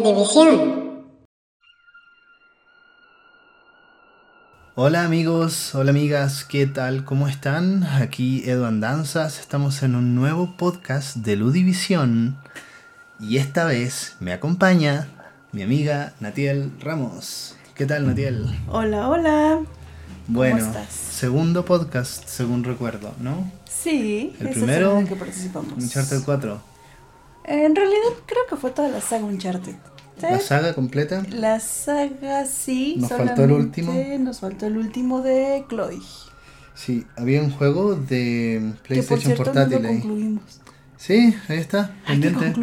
[0.00, 1.06] Ludivisión.
[4.74, 7.06] Hola amigos, hola amigas, ¿qué tal?
[7.06, 7.82] ¿Cómo están?
[7.82, 12.36] Aquí Edu Andanzas, estamos en un nuevo podcast de Ludivisión
[13.18, 15.08] y esta vez me acompaña
[15.52, 17.56] mi amiga Natiel Ramos.
[17.74, 18.54] ¿Qué tal Natiel?
[18.68, 19.60] Hola, hola.
[20.28, 20.90] Bueno, estás?
[20.92, 23.50] segundo podcast según recuerdo, ¿no?
[23.64, 25.72] Sí, El primero, semana que participamos.
[25.72, 26.75] Uncharted 4.
[27.46, 29.74] En realidad creo que fue toda la saga Uncharted.
[30.20, 31.22] ¿La saga completa?
[31.30, 32.96] La saga sí.
[32.98, 33.92] Nos faltó el último.
[34.18, 36.00] Nos faltó el último de Chloe.
[36.74, 40.60] Sí, había un juego de Que por PlayStation cierto portátil no lo concluimos.
[40.96, 42.54] Sí, ahí está, Hay pendiente.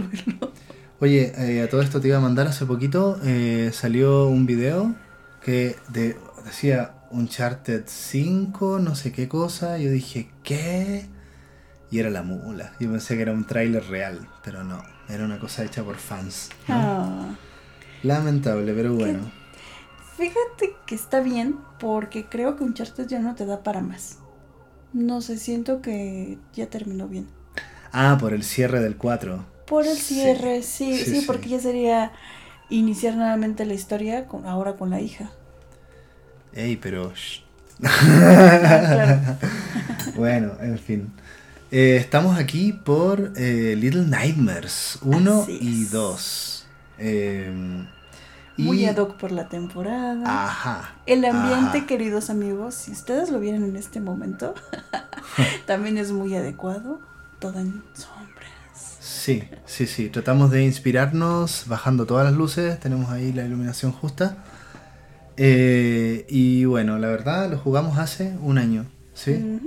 [1.00, 4.96] Oye, eh, a todo esto te iba a mandar hace poquito, eh, salió un video
[5.44, 11.06] que de- decía Uncharted 5, no sé qué cosa, yo dije, ¿qué?
[11.94, 15.38] Y era la mula, yo pensé que era un tráiler real, pero no, era una
[15.38, 16.50] cosa hecha por fans.
[16.68, 16.74] ¿no?
[16.76, 17.36] Ah.
[18.02, 19.32] Lamentable, pero bueno.
[20.18, 24.18] Fíjate que está bien porque creo que Uncharted ya no te da para más.
[24.92, 27.28] No sé, siento que ya terminó bien.
[27.92, 29.46] Ah, por el cierre del 4.
[29.68, 31.26] Por el cierre, sí, sí, sí, sí.
[31.28, 32.12] porque ya sería
[32.72, 35.30] iniciar nuevamente la historia con, ahora con la hija.
[36.54, 37.14] Ey, pero...
[37.84, 39.20] Ah, claro.
[40.16, 41.12] Bueno, en fin.
[41.76, 45.92] Eh, estamos aquí por eh, Little Nightmares 1 Así y es.
[45.92, 46.66] 2.
[47.00, 47.86] Eh,
[48.58, 50.22] Muy y- ad hoc por la temporada.
[50.46, 50.96] Ajá.
[51.08, 51.88] El ambiente, ajá.
[51.88, 54.54] queridos amigos, si ustedes lo vieran en este momento,
[55.66, 57.02] también es muy adecuado.
[57.40, 58.52] Todo en sombras.
[59.02, 60.10] Sí, sí, sí.
[60.10, 62.80] Tratamos de inspirarnos bajando todas las luces.
[62.80, 64.38] Tenemos ahí la iluminación justa.
[65.38, 68.86] Eh, y bueno, la verdad lo jugamos hace un año.
[69.16, 69.60] ¿Sí?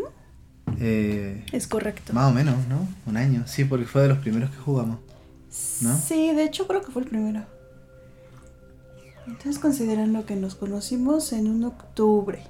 [0.80, 2.12] Eh, Es correcto.
[2.12, 2.86] más o menos, ¿no?
[3.06, 3.44] Un año.
[3.46, 4.98] Sí, porque fue de los primeros que jugamos.
[5.80, 5.96] ¿no?
[5.96, 7.44] Sí, de hecho creo que fue el primero.
[9.26, 12.42] Entonces considerando que nos conocimos en un octubre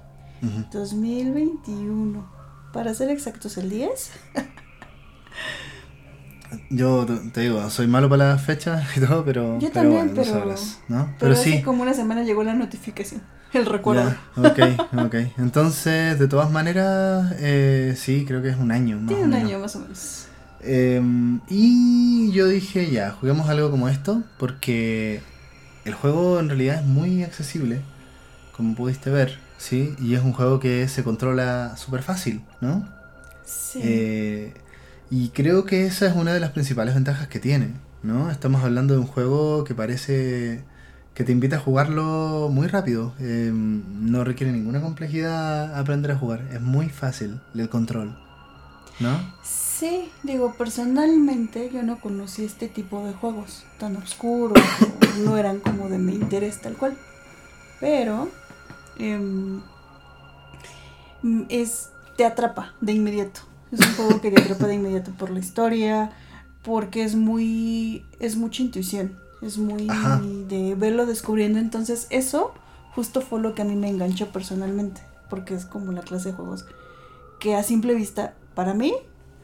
[0.43, 0.65] Ujú.
[0.73, 2.27] 2021.
[2.73, 4.11] Para ser exactos, el 10.
[6.71, 9.55] Yo te- digo, soy malo para las fechas y todo, pero.
[9.59, 11.05] Yo pero también, bueno, pero- sabrás, ¿no?
[11.07, 11.63] Pero, Pero, hace sí.
[11.63, 13.23] como una semana llegó la notificación.
[13.57, 14.15] El recuerdo.
[14.37, 15.15] Ya, ok, ok.
[15.39, 18.99] Entonces, de todas maneras, eh, sí, creo que es un año.
[18.99, 19.49] Más Tiene o un menos.
[19.49, 20.27] año más o menos.
[20.61, 21.01] Eh,
[21.49, 25.21] y yo dije, ya, juguemos algo como esto, porque
[25.85, 27.81] el juego en realidad es muy accesible,
[28.57, 29.95] como pudiste ver, ¿sí?
[30.01, 32.87] Y es un juego que se controla súper fácil, ¿no?
[33.45, 33.81] Sí.
[33.83, 34.55] Eh,
[35.11, 38.31] y creo que esa es una de las principales ventajas que tiene, ¿no?
[38.31, 40.65] Estamos hablando de un juego que parece
[41.17, 43.15] que te invita a jugarlo muy rápido.
[43.19, 46.43] eh, no requiere ninguna complejidad aprender a jugar.
[46.53, 48.15] Es muy fácil el control,
[49.01, 49.19] ¿no?
[49.43, 54.63] Sí, digo, personalmente yo no conocí este tipo de juegos tan oscuros,
[55.25, 56.99] no eran como de mi interés tal cual.
[57.81, 58.29] Pero
[58.99, 59.63] em,
[61.23, 63.41] mm, es te atrapa de inmediato.
[63.73, 66.11] Es un juego que te atrapa de inmediato por la historia,
[66.63, 69.17] porque es muy es mucha intuición,
[69.47, 70.21] es muy Ajá.
[70.49, 72.53] de verlo descubriendo, entonces eso
[72.95, 76.35] justo fue lo que a mí me enganchó personalmente, porque es como la clase de
[76.37, 76.65] juegos
[77.41, 78.95] que a simple vista para mí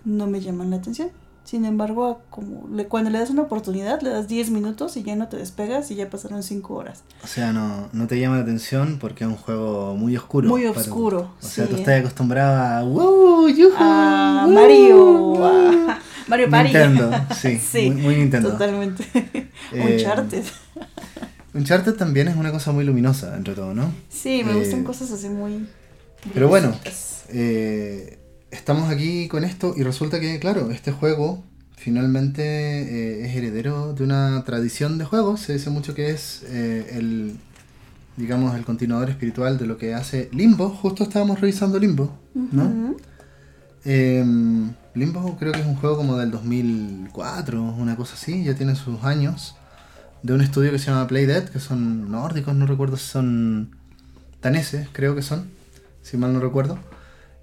[0.05, 1.11] no me llaman la atención.
[1.45, 5.17] Sin embargo, como le- cuando le das una oportunidad, le das 10 minutos y ya
[5.17, 7.03] no te despegas y ya pasaron 5 horas.
[7.25, 10.49] O sea, no, no te llama la atención porque es un juego muy oscuro.
[10.49, 11.71] Muy oscuro, O sea, sí.
[11.71, 13.49] tú estás acostumbrado a ¡Wow!
[13.49, 13.75] ¡Yujú!
[13.77, 14.47] A.
[14.49, 15.35] Mario,
[16.29, 16.73] Mario Party.
[16.73, 18.53] Nintendo, sí, Sí, muy, muy Nintendo.
[18.53, 19.05] Totalmente.
[19.15, 19.49] Eh,
[19.99, 20.45] Uncharted.
[21.55, 23.93] Uncharted también es una cosa muy luminosa, entre todo, ¿no?
[24.09, 25.67] Sí, me eh, gustan cosas así muy.
[26.33, 26.75] pero bueno.
[27.29, 28.19] Eh,
[28.51, 31.43] estamos aquí con esto y resulta que, claro, este juego
[31.77, 35.41] finalmente eh, es heredero de una tradición de juegos.
[35.41, 37.37] Se dice mucho que es eh, el,
[38.17, 40.69] digamos, el continuador espiritual de lo que hace Limbo.
[40.69, 42.65] Justo estábamos revisando Limbo, ¿no?
[42.65, 42.97] Ujú.
[43.85, 44.25] Eh,
[44.95, 49.03] Limbo creo que es un juego como del 2004, una cosa así, ya tiene sus
[49.05, 49.57] años.
[50.23, 53.75] De un estudio que se llama Playdead, que son nórdicos, no recuerdo si son
[54.41, 55.51] daneses, creo que son,
[56.03, 56.79] si mal no recuerdo.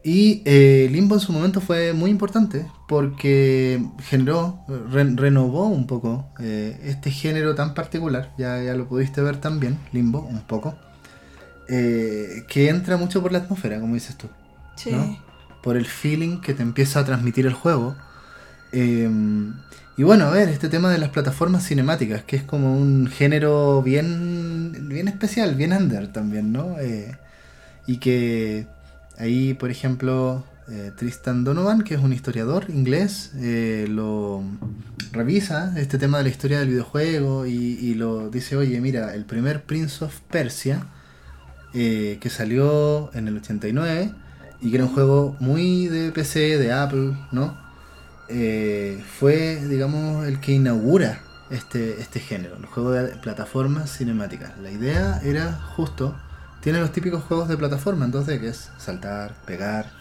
[0.01, 4.61] Y eh, Limbo en su momento fue muy importante porque generó,
[4.91, 9.77] re- renovó un poco eh, este género tan particular, ya, ya lo pudiste ver también,
[9.91, 10.75] Limbo, un poco,
[11.67, 14.27] eh, que entra mucho por la atmósfera, como dices tú
[14.77, 14.91] Sí.
[14.91, 15.17] ¿no?
[15.61, 17.95] Por el feeling que te empieza a transmitir el juego.
[18.71, 19.09] Eh,
[19.99, 23.83] y bueno, a ver, este tema de las plataformas cinemáticas, que es como un género
[23.83, 26.79] bien, bien especial, bien under también, ¿no?
[26.79, 27.17] Eh,
[27.85, 28.65] y que
[29.17, 34.41] ahí, por ejemplo, eh, Tristan Donovan, que es un historiador inglés, eh, lo
[35.11, 39.25] revisa este tema de la historia del videojuego y, y lo dice, oye, mira, el
[39.25, 40.85] primer Prince of Persia,
[41.73, 44.13] que salió en el 89
[44.61, 47.57] y que era un juego muy de PC, de Apple, ¿no?
[48.27, 54.51] Eh, fue, digamos, el que inaugura este, este género, los juegos de plataformas cinemáticas.
[54.61, 56.15] La idea era justo,
[56.61, 59.91] tiene los típicos juegos de plataforma, entonces, que es saltar, pegar.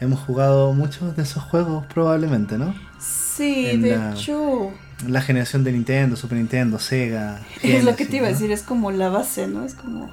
[0.00, 2.74] Hemos jugado muchos de esos juegos probablemente, ¿no?
[2.98, 4.72] Sí, En de la- hecho,
[5.06, 7.40] La generación de Nintendo, Super Nintendo, Sega.
[7.62, 9.64] es lo que te iba a decir, es como la base, ¿no?
[9.64, 10.10] Es como,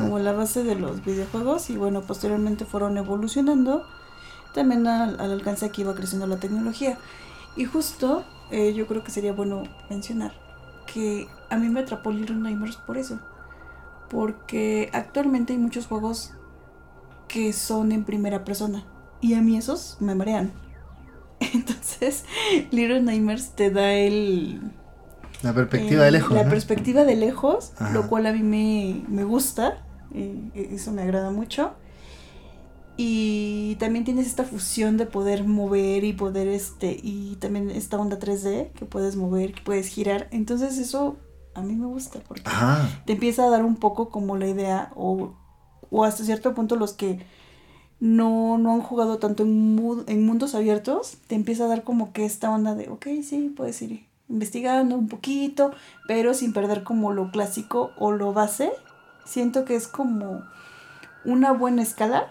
[0.00, 3.84] Como la base de los videojuegos y bueno, posteriormente fueron evolucionando
[4.54, 6.98] también al, al alcance que iba creciendo la tecnología.
[7.56, 10.32] Y justo eh, yo creo que sería bueno mencionar
[10.92, 13.18] que a mí me atrapó Little Nightmares por eso.
[14.10, 16.34] Porque actualmente hay muchos juegos
[17.26, 18.84] que son en primera persona.
[19.20, 20.52] Y a mí esos me marean.
[21.40, 22.24] Entonces,
[22.70, 24.60] Little Nightmares te da el,
[25.44, 26.32] La perspectiva eh, de lejos.
[26.32, 26.50] La ¿no?
[26.50, 27.92] perspectiva de lejos, Ajá.
[27.92, 29.84] lo cual a mí me, me gusta.
[30.14, 31.72] eh, eso me agrada mucho.
[32.96, 36.96] Y también tienes esta fusión de poder mover y poder este.
[37.02, 40.28] Y también esta onda 3D que puedes mover, que puedes girar.
[40.30, 41.16] Entonces, eso
[41.54, 43.02] a mí me gusta porque Ajá.
[43.04, 44.92] te empieza a dar un poco como la idea.
[44.94, 45.34] O,
[45.90, 47.18] o hasta cierto punto, los que
[47.98, 52.24] no, no han jugado tanto en, en mundos abiertos, te empieza a dar como que
[52.24, 55.72] esta onda de, ok, sí, puedes ir investigando un poquito,
[56.08, 58.72] pero sin perder como lo clásico o lo base.
[59.24, 60.42] Siento que es como
[61.24, 62.28] una buena escala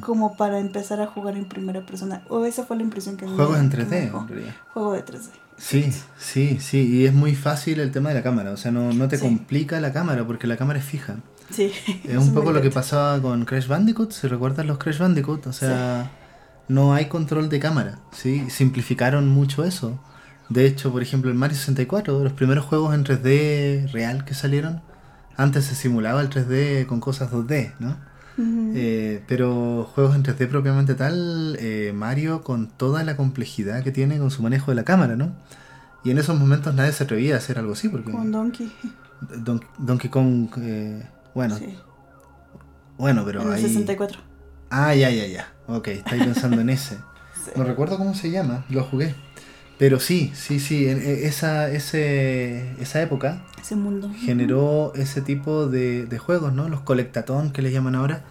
[0.00, 2.22] como para empezar a jugar en primera persona.
[2.28, 4.20] O esa fue la impresión que Juegos me- en que me 3D, dejó.
[4.22, 4.54] en realidad.
[4.72, 5.30] Juego de 3D.
[5.56, 6.78] Sí, sí, sí.
[6.88, 8.50] Y es muy fácil el tema de la cámara.
[8.52, 9.22] O sea, no, no te Sí.
[9.24, 11.16] complica la cámara porque la cámara es fija.
[11.50, 11.70] Sí.
[12.04, 15.52] Es un poco lo que pasaba con Crash Bandicoot, si recuerdas los Crash Bandicoot, o
[15.52, 16.10] sea,
[16.68, 18.48] no hay control de cámara, ¿sí?
[18.50, 19.98] Simplificaron mucho eso.
[20.48, 24.80] De hecho, por ejemplo, el Mario 64, los primeros juegos en 3D real que salieron,
[25.36, 27.96] antes se simulaba el 3D con cosas 2D, ¿no?
[28.40, 34.18] Eh, pero juegos en 3D propiamente tal, eh, Mario con toda la complejidad que tiene
[34.18, 35.32] con su manejo de la cámara, ¿no?
[36.04, 38.72] Y en esos momentos nadie se atrevía a hacer algo así, porque Con Donkey.
[39.42, 41.02] Don- Donkey Kong, eh,
[41.34, 41.76] bueno, sí.
[42.96, 43.62] bueno, pero en el ahí...
[43.62, 44.20] 64.
[44.70, 45.48] Ah, ya, ya, ya.
[45.66, 46.96] Ok, estáis pensando en ese.
[47.44, 47.52] Sí.
[47.56, 49.14] No recuerdo cómo se llama, lo jugué.
[49.78, 54.10] Pero sí, sí, sí, en- en esa, ese, esa época Ese mundo.
[54.18, 56.68] generó ese tipo de, de juegos, ¿no?
[56.68, 58.24] Los colectatón que le llaman ahora.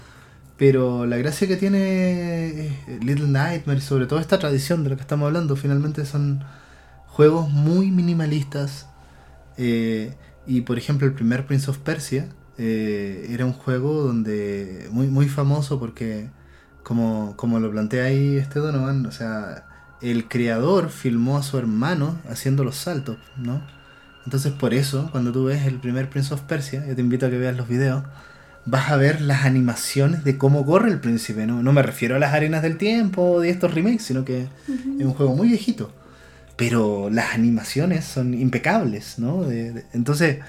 [0.57, 5.03] Pero la gracia que tiene eh, Little Nightmares, sobre todo esta tradición de la que
[5.03, 6.43] estamos hablando, finalmente son
[7.07, 8.87] juegos muy minimalistas.
[9.57, 10.15] eh,
[10.47, 15.27] y por ejemplo, el primer Prince of Persia eh, era un juego donde muy, muy
[15.29, 16.29] famoso porque,
[16.83, 19.66] como, como lo plantea ahí este Donovan, o sea,
[20.01, 23.61] el creador filmó a su hermano haciendo los saltos, ¿no?
[24.25, 27.29] Entonces por eso, cuando tú ves el primer Prince of Persia, yo te invito a
[27.29, 28.03] que veas los videos,
[28.65, 31.63] vas a ver las animaciones de cómo corre el príncipe, ¿no?
[31.63, 35.05] No me refiero a las arenas del tiempo o de estos remakes, sino que es
[35.05, 35.93] un juego muy viejito.
[36.57, 39.43] Pero las animaciones son impecables, ¿no?
[39.43, 40.39] De- de- entonces,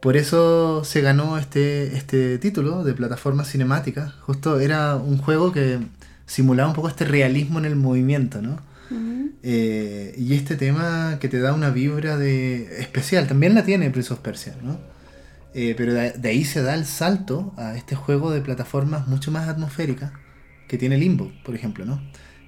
[0.00, 4.14] por eso se ganó este, este título de plataforma cinemática.
[4.22, 5.78] Justo era un juego que
[6.26, 8.58] simulaba un poco este realismo en el movimiento, ¿no?
[9.42, 14.12] Eh, y este tema que te da una vibra de especial, también la tiene Prince
[14.12, 14.78] of Persia, ¿no?
[15.54, 19.48] Eh, pero de, ahí se da el salto a este juego de plataformas mucho más
[19.48, 20.12] atmosférica
[20.68, 22.00] que tiene Limbo, por ejemplo, ¿no?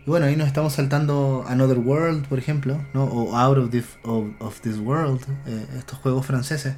[0.06, 3.04] Y bueno, ahí nos estamos saltando Another World, por ejemplo, ¿no?
[3.04, 6.76] O Out of, This- of This World, eh, estos juegos franceses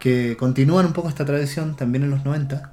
[0.00, 2.72] que continúan un poco esta tradición también en los 90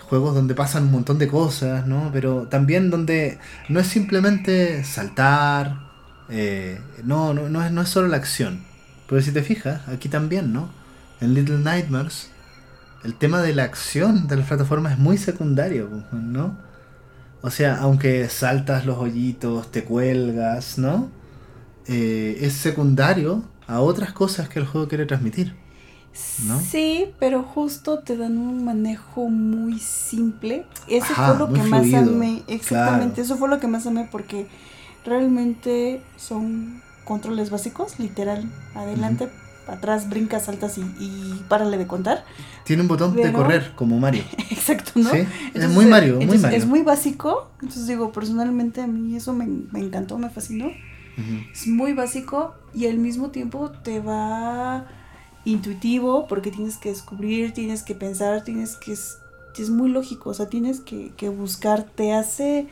[0.00, 2.10] juegos donde pasan un montón de cosas, ¿no?
[2.12, 5.78] Pero también donde no es simplemente saltar,
[6.28, 8.64] eh, no, no, no, es, no es solo la acción.
[9.08, 10.68] Pero si te fijas, aquí también, ¿no?
[11.20, 12.30] En Little Nightmares,
[13.04, 16.56] el tema de la acción de las plataformas es muy secundario, ¿no?
[17.42, 21.10] O sea, aunque saltas los hoyitos, te cuelgas, ¿no?
[21.86, 25.54] Eh, es secundario a otras cosas que el juego quiere transmitir.
[26.44, 26.60] ¿No?
[26.60, 30.66] Sí, pero justo te dan un manejo muy simple.
[30.88, 32.42] Eso Ajá, fue lo que más fluido, amé.
[32.46, 33.22] Exactamente, claro.
[33.22, 34.46] eso fue lo que más amé porque
[35.04, 38.44] realmente son controles básicos, literal.
[38.74, 39.28] Adelante,
[39.66, 42.24] atrás, brincas, saltas y, y párale de contar.
[42.64, 44.22] Tiene un botón de correr, como Mario.
[44.50, 45.10] Exacto, ¿no?
[45.10, 46.58] Sí, es muy Mario, muy Mario.
[46.58, 47.50] Es muy básico.
[47.60, 50.70] Entonces digo, personalmente a mí eso me, me encantó, me fascinó.
[51.52, 54.84] Es muy básico y al mismo tiempo te va
[55.44, 58.92] intuitivo porque tienes que descubrir, tienes que pensar, tienes que...
[58.92, 59.18] Es,
[59.56, 62.66] es muy lógico, o sea, tienes que, que buscar, te hace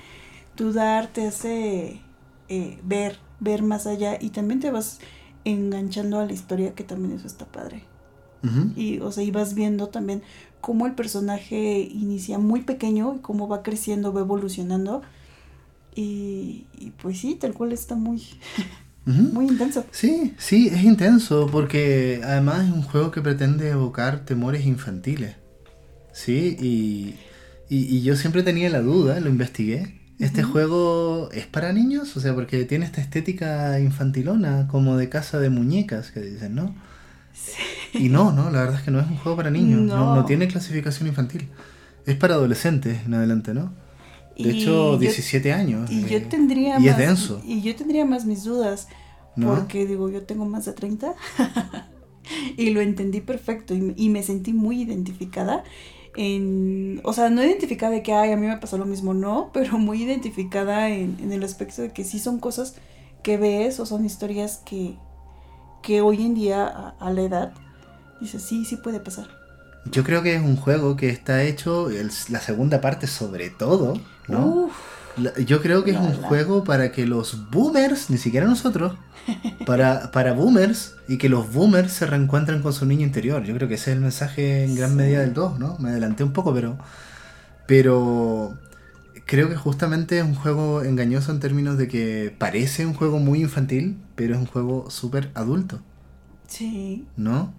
[0.56, 2.00] dudar, te hace
[2.48, 4.98] eh, ver, ver más allá y también te vas
[5.44, 7.84] enganchando a la historia, que también eso está padre.
[8.74, 10.20] Y, o sea, y vas viendo también
[10.60, 15.02] cómo el personaje inicia muy pequeño y cómo va creciendo, va evolucionando.
[15.94, 18.20] Y, y pues sí, tal cual está muy,
[19.04, 19.84] Muy intenso.
[19.90, 25.36] Sí, sí, es intenso porque además es un juego que pretende evocar temores infantiles.
[26.12, 27.16] Sí, y,
[27.74, 30.00] y, y yo siempre tenía la duda, lo investigué.
[30.18, 32.16] ¿Este juego es para niños?
[32.16, 36.74] O sea, porque tiene esta estética infantilona, como de casa de muñecas, que dicen, ¿no?
[37.94, 40.14] Y no, no, la verdad es que no es un juego para niños, no, No.
[40.16, 41.48] no tiene clasificación infantil.
[42.06, 43.74] Es para adolescentes en adelante, ¿no?
[44.36, 45.90] De Y hecho, yo- 17 años.
[45.90, 46.86] Y yo tendría y más.
[46.92, 47.40] es denso.
[47.44, 48.88] Y yo tendría más mis dudas.
[49.34, 49.54] ¿No?
[49.54, 51.14] Porque digo, yo tengo más de 30.
[52.56, 53.74] y lo entendí perfecto.
[53.74, 55.64] Y, me- y me sentí muy identificada.
[56.16, 59.50] En, o sea, no identificada de que ay, a mí me pasó lo mismo, no,
[59.54, 62.74] pero muy identificada en, en el aspecto de que sí son cosas
[63.22, 64.96] que ves o son historias que,
[65.82, 67.52] que hoy en día a, a la edad
[68.20, 69.28] dices, sí, sí puede pasar.
[69.90, 73.94] Yo creo que es un juego que está hecho, el- la segunda parte sobre todo,
[74.28, 74.60] ¿no?
[74.66, 74.74] Uf,
[75.16, 78.94] La- Yo creo que es un juego para que los boomers, ni siquiera nosotros,
[79.66, 83.44] para, para boomers y que los boomers se reencuentren con su niño interior.
[83.44, 84.96] Yo creo que ese es el mensaje en gran Sí.
[84.96, 85.76] medida del 2, ¿no?
[85.78, 86.78] Me adelanté un poco, pero.
[87.66, 88.58] Pero.
[89.26, 93.40] Creo que justamente es un juego engañoso en términos de que parece un juego muy
[93.42, 95.80] infantil, pero es un juego súper adulto,
[96.46, 97.54] sí, ¿no?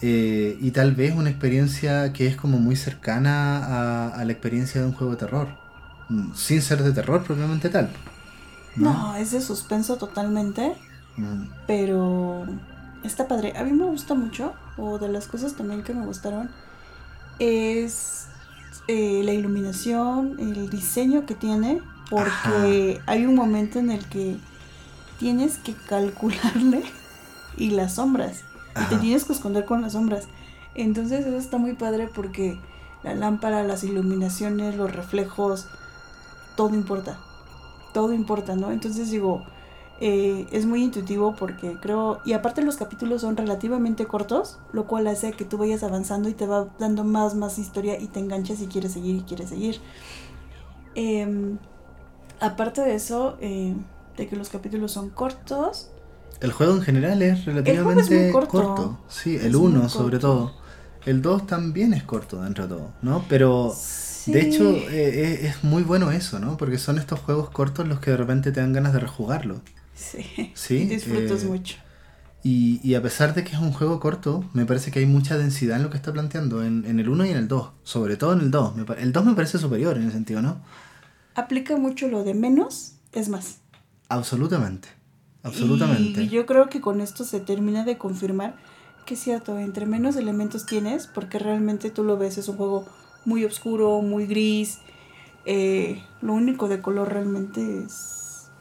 [0.00, 4.80] Eh, y tal vez una experiencia que es como muy cercana a, a la experiencia
[4.80, 5.48] de un juego de terror,
[6.34, 7.90] sin ser de terror propiamente tal.
[8.76, 10.76] no, es de suspenso totalmente.
[11.16, 12.46] Mm, pero
[13.02, 13.54] está padre.
[13.56, 16.50] A mí me gusta mucho, o de las cosas también que me gustaron,
[17.38, 18.26] es
[18.88, 24.36] eh, la iluminación, el diseño que tiene, porque hay un momento en el que
[25.18, 26.82] tienes que calcularle
[27.56, 28.44] y las sombras,
[28.80, 30.24] y te tienes que esconder con las sombras.
[30.74, 32.58] Entonces eso está muy padre porque
[33.02, 35.66] la lámpara, las iluminaciones, los reflejos,
[36.56, 37.26] todo importa.
[37.92, 38.70] Todo importa, ¿no?
[38.72, 39.44] Entonces digo,
[40.00, 45.06] eh, es muy intuitivo porque creo, y aparte los capítulos son relativamente cortos, lo cual
[45.08, 48.60] hace que tú vayas avanzando y te va dando más, más historia y te enganches
[48.62, 49.82] y quieres seguir y quieres seguir.
[50.94, 51.58] Em,
[52.40, 53.76] aparte de eso, eh,
[54.16, 55.90] de que los capítulos son cortos,
[56.40, 58.50] El juego en general es juego es relativamente muy corto.
[58.50, 59.04] corto.
[59.08, 60.60] Sí, Es el muy 1 sobre todo.
[61.04, 63.26] El 2 también es corto dentro de todo, ¿no?
[63.28, 64.11] Pero sí.
[64.26, 66.56] De hecho eh, es, es muy bueno eso, ¿no?
[66.56, 69.62] Porque son estos juegos cortos los que de repente te dan ganas de rejugarlo.
[69.94, 71.76] sí, Sí, disfrutas eh, mucho.
[72.44, 75.38] Y, y a pesar de que es un juego corto, me parece que hay mucha
[75.38, 77.70] densidad en lo que está planteando, en, en el 1 y en el 2.
[77.84, 78.76] Sobre todo en el 2.
[78.76, 80.62] Me pa- el 2 me parece superior en ese sentido, ¿no?
[81.34, 83.60] Aplica mucho lo de menos es más.
[84.08, 84.88] Absolutamente.
[85.42, 86.22] Absolutamente.
[86.22, 88.56] Y yo creo que con esto se termina de confirmar
[89.06, 92.86] que es cierto, entre menos elementos tienes, porque realmente tú lo ves, es un juego
[93.24, 94.80] muy oscuro, muy gris.
[95.44, 98.52] eh, lo único de color realmente es,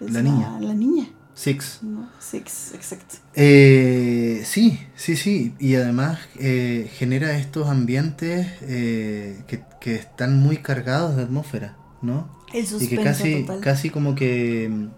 [0.00, 0.58] es La niña.
[0.60, 1.80] La niña, Six.
[1.82, 2.10] ¿no?
[2.18, 3.16] Six, exacto.
[3.34, 5.54] Eh, sí, sí, sí.
[5.58, 12.28] Y además eh, genera estos ambientes eh, que, que están muy cargados de atmósfera, ¿no?
[12.52, 13.60] El Y suspenso que casi, total.
[13.60, 14.88] casi como que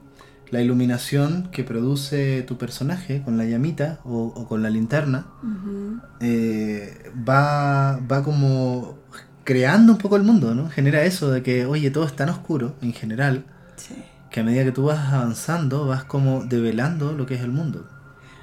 [0.52, 5.26] la iluminación que produce tu personaje con la llamita o, o con la linterna
[6.20, 8.98] eh, va, va como
[9.44, 10.68] creando un poco el mundo, ¿no?
[10.70, 13.44] Genera eso de que, oye, todo es tan oscuro en general
[13.76, 13.96] Sí.
[14.30, 17.88] que a medida que tú vas avanzando vas como develando lo que es el mundo.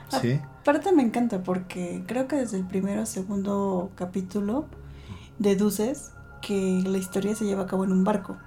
[0.10, 0.42] ¿Sí?
[0.62, 4.68] Aparte me encanta porque creo que desde el primero o segundo capítulo
[5.40, 6.12] deduces
[6.42, 8.38] que la historia se lleva a cabo en un barco.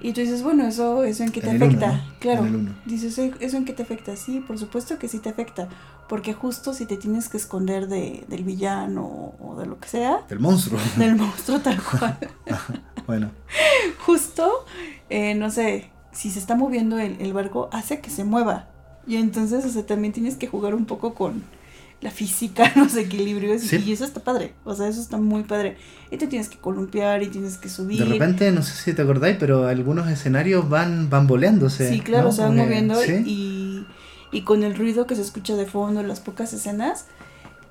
[0.00, 1.92] Y tú dices, bueno, eso, eso en qué te En el uno, afecta.
[1.96, 2.02] ¿no?
[2.20, 2.44] Claro.
[2.46, 2.74] En.
[2.84, 4.14] Dices, "Eh, ¿eso en qué te afecta?
[4.16, 5.68] Sí, por supuesto que sí te afecta.
[6.08, 10.18] Porque justo si te tienes que esconder de, del villano o de lo que sea,
[10.28, 10.78] Del monstruo.
[10.96, 12.18] del monstruo tal cual,
[13.06, 13.30] bueno,
[14.04, 14.66] justo,
[15.10, 18.68] eh, no sé, si se está moviendo el, el barco, hace que se mueva.
[19.06, 21.42] Y entonces, o sea, también tienes que jugar un poco con
[22.04, 23.64] la física, los equilibrios.
[23.64, 23.76] y- Sí.
[23.86, 24.52] Y eso está padre.
[24.64, 25.76] O sea, eso está muy padre.
[26.12, 27.98] Y te tienes que columpiar y tienes que subir.
[27.98, 31.88] de repente, no sé si te acordáis, pero algunos escenarios van bamboleándose.
[31.90, 32.32] Sí, claro, ¿no?
[32.32, 33.22] se van moviendo ¿sí?
[33.26, 33.86] y,
[34.30, 37.06] y con el ruido que se escucha de fondo en las pocas escenas,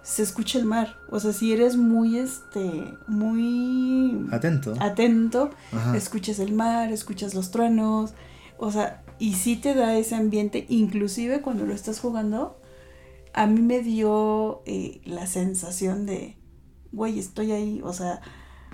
[0.02, 0.98] se escucha el mar.
[1.12, 4.74] O sea, si eres muy, este, muy Atento.
[4.80, 5.96] atento, Ajá.
[5.96, 8.14] escuchas el mar, escuchas los truenos,
[8.58, 12.60] o sea, y sí te da ese ambiente, inclusive cuando lo estás jugando,
[13.34, 16.38] a mí me dio eh, la sensación de,
[16.92, 18.22] güey, estoy ahí, o sea,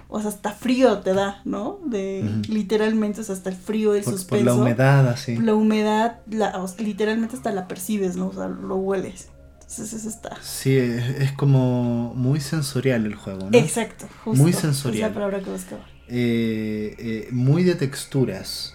[0.08, 1.80] o sea, hasta frío te da, ¿no?
[1.86, 4.46] De literalmente, o sea, hasta el frío, el Por, por suspenso.
[4.46, 5.38] la humedad, así.
[5.38, 8.28] La humedad, la, o sea, literalmente hasta la percibes, ¿no?
[8.30, 9.30] O sea, lo hueles.
[9.62, 10.36] Entonces eso está.
[10.42, 13.58] Sí, es, es como muy sensorial el juego, ¿no?
[13.58, 14.42] Exacto, justo.
[14.42, 15.10] Muy Es sensorial.
[15.10, 15.86] la palabra que buscaba.
[16.08, 18.74] Eh, eh, muy de texturas,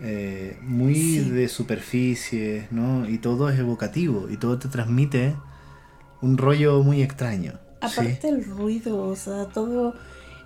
[0.00, 1.20] eh, muy Sí.
[1.30, 3.08] de superficies, ¿no?
[3.08, 5.34] Y todo es evocativo y todo te transmite
[6.22, 7.54] un rollo muy extraño.
[7.80, 8.28] Aparte ¿sí?
[8.28, 9.94] el ruido, o sea, todo,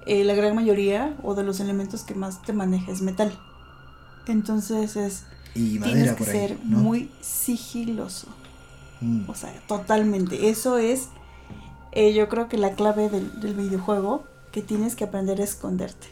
[0.07, 3.37] eh, la gran mayoría o de los elementos que más te maneja es metal.
[4.27, 6.79] Entonces es, Y tienes que por ahí, ser ¿no?
[6.79, 8.29] muy sigiloso.
[9.01, 9.29] Mm.
[9.29, 10.49] O sea, totalmente.
[10.49, 11.09] Eso es,
[11.93, 16.07] eh, yo creo que la clave del, del videojuego, que tienes que aprender a esconderte.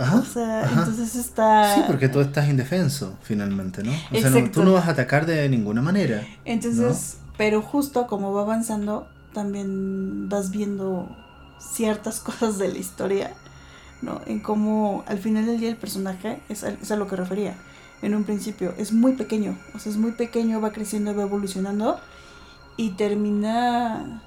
[0.00, 0.80] Ajá, o sea, ajá.
[0.80, 1.74] entonces está...
[1.74, 3.92] Sí, porque tú estás indefenso, finalmente, ¿no?
[3.92, 4.60] O sea, no- Exacto.
[4.60, 6.26] tú no vas a atacar de ninguna manera.
[6.44, 11.08] Entonces, pero justo como va avanzando, también vas viendo
[11.58, 13.32] ciertas cosas de la historia,
[14.02, 14.20] ¿no?
[14.26, 17.54] En cómo al final del día el personaje, es a, es a lo que refería,
[18.02, 22.00] en un principio, es muy pequeño, o sea, es muy pequeño, va creciendo, va evolucionando
[22.78, 24.22] y termina,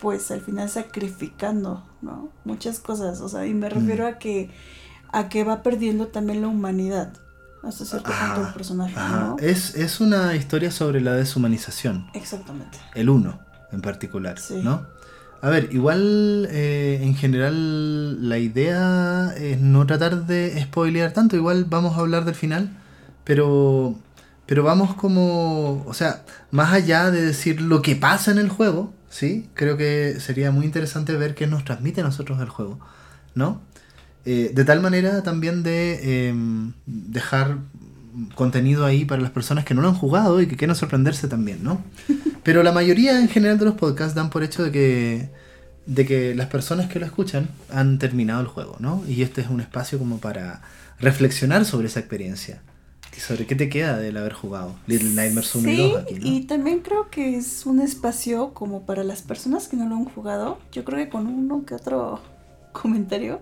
[0.00, 2.30] pues al final sacrificando, ¿no?
[2.44, 4.08] Muchas cosas, o sea, y me refiero Mm.
[4.08, 4.50] a que,
[5.12, 7.12] a que va perdiendo también la humanidad.
[7.62, 8.94] Hasta cierto punto Ajá, el personaje.
[8.96, 9.36] ¿no?
[9.40, 12.06] Es, es una historia sobre la deshumanización.
[12.14, 12.78] Exactamente.
[12.94, 13.38] el 1
[13.72, 14.60] en particular, Sí.
[14.62, 14.86] ¿no?
[15.40, 21.64] A ver, igual eh, en general la idea es no tratar de spoilear tanto, igual
[21.64, 22.70] vamos a hablar del final,
[23.24, 23.94] pero
[24.46, 28.94] pero vamos como, o sea, más allá de decir lo que pasa en el juego,
[29.10, 29.48] ¿sí?
[29.54, 32.80] Creo que sería muy interesante ver qué nos transmite a nosotros el juego,
[33.34, 33.60] ¿no?
[34.30, 37.60] Eh, de tal manera también de em, dejar
[38.34, 41.64] contenido ahí para las personas que no lo han jugado y que quieran sorprenderse también,
[41.64, 41.80] ¿no?
[42.42, 45.30] Pero la mayoría en general de los podcasts dan por hecho de que,
[45.86, 49.02] de que las personas que lo escuchan han terminado el juego, ¿no?
[49.08, 50.60] Y este es un espacio como para
[51.00, 52.60] reflexionar sobre esa experiencia.
[53.16, 56.14] Y sobre qué te queda del haber jugado Little Nightmares 1 y Sí, 2 aquí,
[56.16, 56.26] ¿no?
[56.26, 60.04] y también creo que es un espacio como para las personas que no lo han
[60.04, 60.58] jugado.
[60.70, 62.20] Yo creo que con uno que otro
[62.72, 63.40] comentario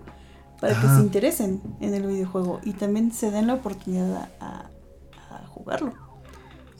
[0.59, 0.97] para que Ajá.
[0.97, 4.69] se interesen en el videojuego y también se den la oportunidad a,
[5.29, 5.93] a jugarlo.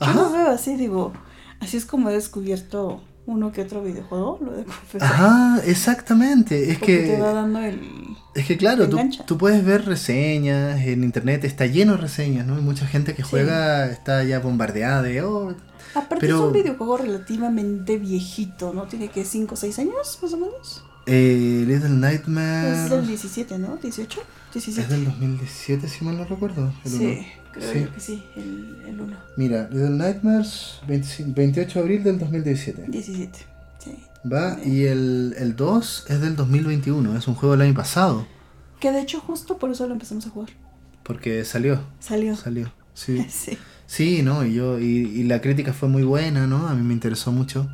[0.00, 1.12] Yo lo veo así, digo,
[1.60, 5.12] así es como he descubierto uno que otro videojuego, lo de confesar.
[5.12, 6.70] Ajá, exactamente.
[6.70, 7.80] Es porque que, te va dando el...
[8.34, 12.54] es que claro, tú, tú puedes ver reseñas en internet, está lleno de reseñas, ¿no?
[12.62, 13.28] Mucha gente que Sí.
[13.30, 15.54] juega está ya bombardeada de, oh,
[15.94, 18.84] Aparte Pero- es un videojuego relativamente viejito, ¿no?
[18.84, 20.84] Tiene que 5 o 6 años, más o menos.
[21.08, 22.90] Eh, Little Es Nightmares...
[22.90, 23.76] del 17, ¿no?
[23.76, 24.20] 18,
[24.52, 24.80] 17.
[24.82, 26.72] Es del 2017, si mal no recuerdo.
[26.84, 27.26] el Sí, uno.
[27.52, 27.80] creo Sí.
[27.80, 29.16] yo que sí, el, el 1.
[29.36, 32.84] Mira, Little Nightmares, 25 28 de abril del 2017.
[32.88, 33.38] 17,
[33.82, 33.96] sí.
[34.30, 38.26] Va, y el, el 2 es del 2021, es un juego del año pasado,
[38.80, 40.50] Que de hecho justo por eso lo empezamos a jugar.
[41.02, 42.36] porque salió, Salió.
[42.36, 42.72] salió.
[42.94, 43.56] Sí, Sí.
[43.86, 46.68] sí no, y, yo, y, y la crítica fue muy buena, ¿no?
[46.68, 47.68] A mí me interesó mucho.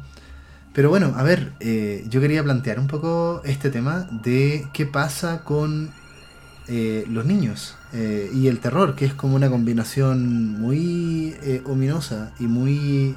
[0.75, 5.45] Pero bueno, a ver, eh, yo quería plantear un poco este tema de qué pasa
[5.45, 5.91] con
[6.69, 12.35] eh, los niños eh, y el terror, que es como una combinación muy eh, ominosa
[12.41, 13.17] y muy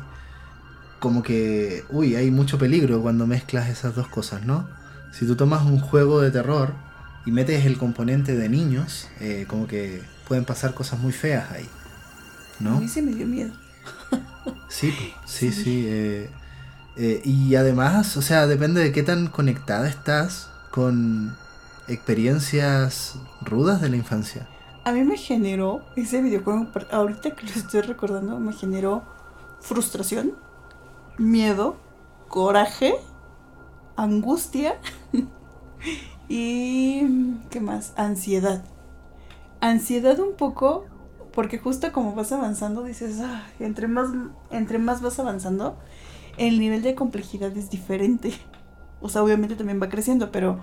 [1.00, 4.70] como que, uy, hay mucho peligro cuando mezclas esas dos cosas, ¿no?
[5.12, 6.76] Si tú tomas un juego de terror
[7.26, 11.70] y metes el componente de niños, eh, como que pueden pasar cosas muy feas ahí,
[12.60, 12.80] A ¿no?
[12.80, 13.54] mí sí me dio miedo.
[14.67, 14.93] Sí,
[15.26, 15.88] sí, sí.
[16.98, 21.36] Eh, y además, o sea, depende de qué tan conectada estás con
[21.88, 24.48] experiencias rudas de la infancia.
[24.84, 29.04] A mí me generó, ese videojuego, ahorita que lo estoy recordando, me generó
[29.60, 30.34] frustración,
[31.18, 31.76] miedo,
[32.28, 32.96] coraje,
[33.96, 34.78] angustia
[36.30, 37.36] y...
[37.50, 37.94] ¿qué más?
[37.96, 38.64] Ansiedad.
[39.62, 40.86] Ansiedad un poco,
[41.32, 44.10] porque justo como vas avanzando dices, "Ah, entre, más,
[44.52, 45.78] entre más vas avanzando,
[46.38, 48.34] el nivel de complejidad es diferente.
[49.02, 50.60] O sea, obviamente también va creciendo, pero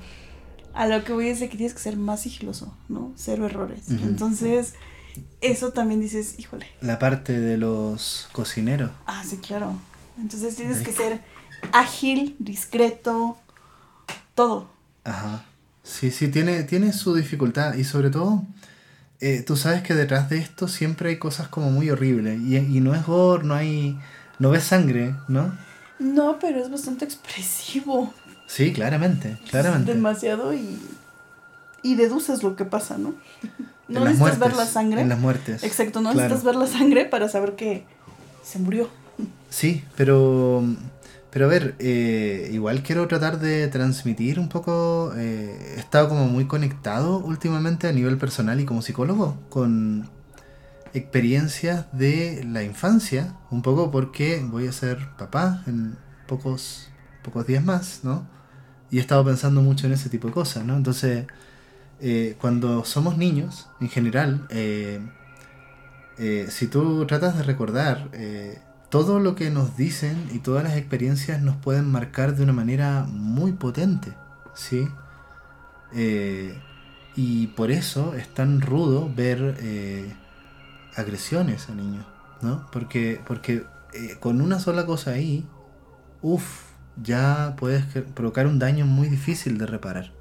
[0.73, 3.13] a lo que voy es de que tienes que ser más sigiloso, ¿no?
[3.17, 3.89] Cero errores.
[3.91, 4.75] Entonces,
[5.41, 8.91] eso también dices, híjole, La parte de los cocineros.
[9.07, 9.75] ah, sí, claro.
[10.19, 11.21] Entonces tienes que ser
[11.73, 13.37] ágil, discreto,
[14.35, 14.69] todo.
[15.05, 15.45] Ajá.
[15.83, 17.75] Sí, sí, tiene, tiene su dificultad.
[17.75, 18.43] Y sobre todo,
[19.21, 22.41] eh, tú sabes que detrás de esto siempre hay cosas como muy horribles.
[22.41, 23.99] Y, y no es gore, no hay.
[24.39, 25.57] No ves sangre, ¿no?
[25.99, 28.13] No, pero es bastante expresivo.
[28.47, 29.95] Sí, claramente, claramente.
[29.95, 30.79] Demasiado y,
[31.83, 33.15] y deduces lo que pasa, ¿no?
[33.89, 35.01] No necesitas ver la sangre.
[35.03, 35.63] En las muertes.
[35.63, 36.29] Exacto, no Claro.
[36.29, 37.85] necesitas ver la sangre para saber que
[38.43, 38.89] se murió.
[39.51, 40.65] Sí, pero,
[41.31, 46.27] Pero a ver, eh, igual quiero tratar de transmitir un poco, eh, he estado como
[46.27, 50.09] muy conectado últimamente a nivel personal y como psicólogo con
[50.95, 56.89] experiencias de la infancia, un poco porque voy a ser papá en pocos,
[57.23, 58.27] pocos días más, ¿no?
[58.91, 60.77] Y he estado pensando mucho en ese tipo de cosas, ¿no?
[60.77, 61.27] Entonces,
[62.01, 65.01] eh, cuando somos niños, en general, eh,
[66.19, 68.11] eh, si tú tratas de recordar
[68.89, 73.05] todo lo que nos dicen y todas las experiencias nos pueden marcar de una manera
[73.09, 74.15] muy potente,
[74.55, 74.87] ¿sí?
[77.17, 79.57] y por eso es tan rudo ver
[80.97, 82.05] agresiones a niños,
[82.43, 82.67] ¿no?
[82.73, 83.65] Porque, porque
[84.21, 85.47] con una sola cosa ahí,
[86.23, 90.13] uff, ya puedes provocar un daño muy difícil de reparar.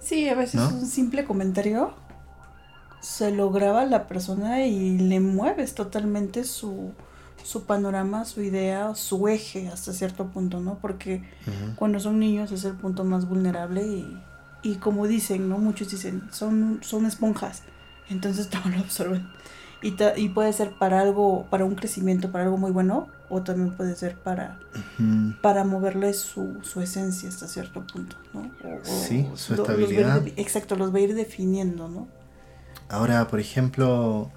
[0.00, 1.94] Sí, a veces un simple comentario
[3.00, 6.92] se lo graba la persona y le mueves totalmente su,
[7.44, 10.78] su panorama, su idea, su eje hasta cierto punto, ¿no?
[10.80, 11.22] Porque
[11.76, 14.22] cuando son niños es el punto más vulnerable y,
[14.62, 15.58] y como dicen, ¿no?
[15.58, 17.62] Muchos dicen, son, son esponjas,
[18.08, 19.28] entonces todo lo absorben.
[19.82, 23.74] Y, y puede ser para algo, para un crecimiento, para algo muy bueno, o también
[23.74, 24.60] puede ser para,
[25.40, 28.50] para moverle su, su, esencia hasta cierto punto, ¿no?
[28.82, 30.22] sí, su estabilidad.
[30.36, 32.08] exacto, los va a ir definiendo, ¿no?
[32.90, 34.30] Ahora, por ejemplo,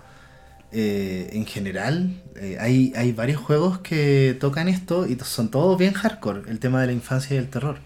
[0.72, 5.94] eh, en general, eh, hay, hay varios juegos que tocan esto y son todos bien
[5.94, 7.78] hardcore, el tema de la infancia y el terror.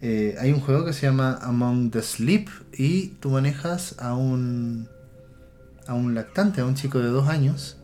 [0.00, 4.88] Eh, hay un juego que se llama Among the Sleep y tú manejas a un
[5.86, 7.78] a un lactante, a un chico de dos años,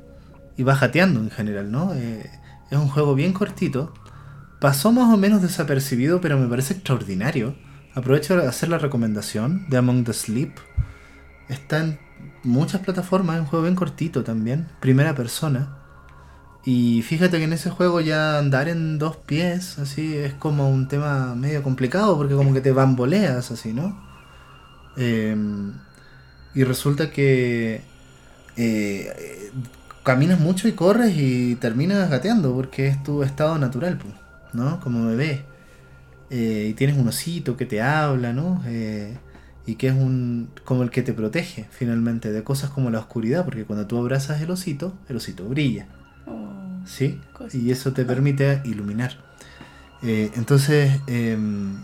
[0.56, 1.94] y va jateando en general, ¿no?
[1.94, 2.28] Eh,
[2.70, 3.94] es un juego bien cortito.
[4.60, 7.54] Pasó más o menos desapercibido, pero me parece extraordinario.
[7.94, 10.52] Aprovecho de hacer la recomendación de Among the Sleep.
[11.48, 11.98] Está en
[12.42, 15.76] muchas plataformas, es un juego bien cortito también, primera persona.
[16.64, 20.88] Y fíjate que en ese juego ya andar en dos pies, así, es como un
[20.88, 23.98] tema medio complicado, porque como que te bamboleas, así, ¿no?
[24.96, 25.74] Em,
[26.54, 27.82] y resulta que
[28.56, 29.52] eh,
[30.02, 33.98] caminas mucho y corres y terminas gateando porque es tu estado natural,
[34.52, 34.80] ¿no?
[34.80, 35.44] Como bebé.
[36.30, 38.62] Eh, y tienes un osito que te habla, ¿no?
[38.66, 39.16] Eh,
[39.64, 43.44] y que es un como el que te protege finalmente de cosas como la oscuridad,
[43.44, 45.86] porque cuando tú abrazas el osito, el osito brilla.
[46.26, 47.20] Oh, ¿Sí?
[47.52, 49.16] Y eso te permite iluminar.
[50.02, 51.76] entonces, em,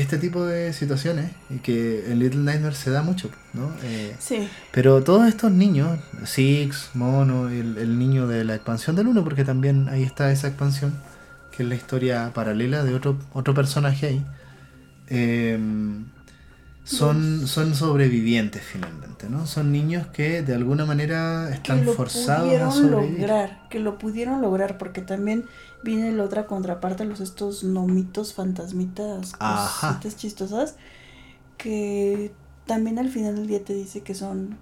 [0.00, 3.72] este tipo de situaciones y que en Little Nightmares se da mucho, ¿no?
[3.84, 4.48] Eh, sí.
[4.72, 9.44] Pero todos estos niños, Six, Mono, el, el niño de la expansión del 1, porque
[9.44, 10.94] también ahí está esa expansión,
[11.50, 14.26] que es la historia paralela de otro, otro personaje ahí,
[15.08, 16.06] em,
[16.90, 19.46] son, son sobrevivientes finalmente, ¿no?
[19.46, 23.20] Son niños que de alguna manera están forzados a sobrevivir.
[23.20, 25.44] lograr, que lo pudieron lograr, porque también
[25.84, 30.74] viene la otra contraparte, los estos nomitos, fantasmitas, cositas chistosas,
[31.56, 32.32] que
[32.66, 34.58] también al final del día te dice que son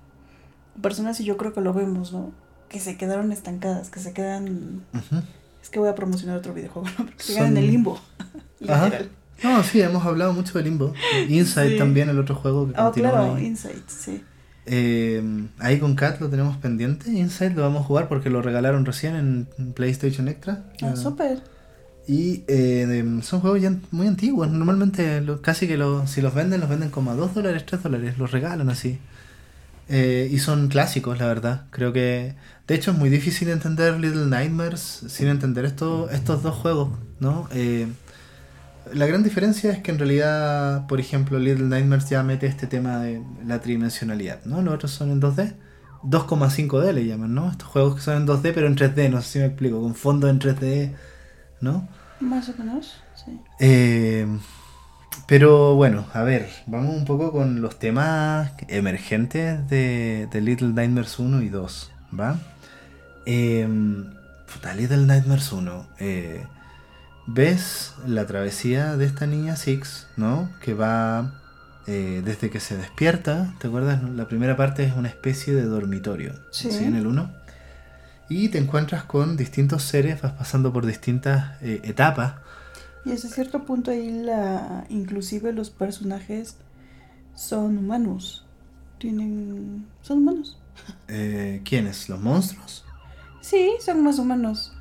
[0.83, 2.33] personas, y yo creo que lo vemos, ¿no?
[2.69, 4.85] Que se quedaron estancadas, que se quedan...
[5.63, 7.07] Es que voy a promocionar otro videojuego, ¿no?
[7.07, 7.99] Porque se quedan en el limbo.
[8.61, 9.11] literal.
[9.43, 10.93] No, sí, hemos hablado mucho de limbo.
[11.29, 14.23] Inside también, el otro juego que oh, claro, Inside, sí.
[14.71, 15.23] Eh,
[15.61, 17.11] ahí con Cat lo tenemos pendiente.
[17.11, 20.65] Inside lo vamos a jugar porque lo regalaron recién en PlayStation Extra.
[20.83, 21.41] Ah, súper.
[22.07, 24.51] Y eh, son juegos ya muy antiguos.
[24.51, 28.19] Normalmente casi que si los venden, los venden como a 2 dólares, 3 dólares.
[28.19, 28.99] Los regalan así.
[29.89, 31.67] Eh, y son clásicos, la verdad.
[31.71, 32.35] Creo que...
[32.67, 37.49] De hecho es muy difícil entender Little Nightmares sin entender esto, estos dos juegos, ¿no?
[38.93, 42.99] La gran diferencia es que en realidad, por ejemplo, Little Nightmares ya mete este tema
[42.99, 44.63] de la tridimensionalidad, ¿no?
[44.63, 45.55] Los otros son en 2D.
[46.05, 47.51] 2,5D le llaman, ¿no?
[47.51, 49.95] Estos juegos que son en 2D pero en 3D, no sé si me explico, con
[49.95, 50.93] fondo en 3D,
[51.61, 51.89] ¿no?
[52.21, 53.39] Más o menos, sí.
[53.59, 54.27] Eh,
[55.27, 61.43] pero bueno, a ver, vamos un poco con los temas emergentes de, Little Nightmares 1
[61.43, 62.39] y 2, ¿va?
[63.27, 63.69] Eh,
[64.77, 66.47] Little Nightmares 1, eh,
[67.29, 70.49] ves la travesía de esta niña Six, ¿no?
[70.61, 71.35] Que va
[71.87, 74.03] eh, desde que se despierta, ¿te acuerdas?
[74.03, 76.69] La primera parte es una especie de dormitorio, sí.
[76.71, 77.31] En el 1.
[78.31, 82.35] Y te encuentras con distintos seres, vas pasando por distintas eh, etapas.
[83.05, 86.57] Y hasta cierto punto ahí la, inclusive los personajes
[87.35, 88.45] son humanos.
[88.99, 89.87] Tienen...
[90.03, 90.59] son humanos.
[91.09, 92.09] Eh, ¿Quiénes?
[92.09, 92.85] ¿Los monstruos?
[93.41, 94.73] Sí, son más humanos.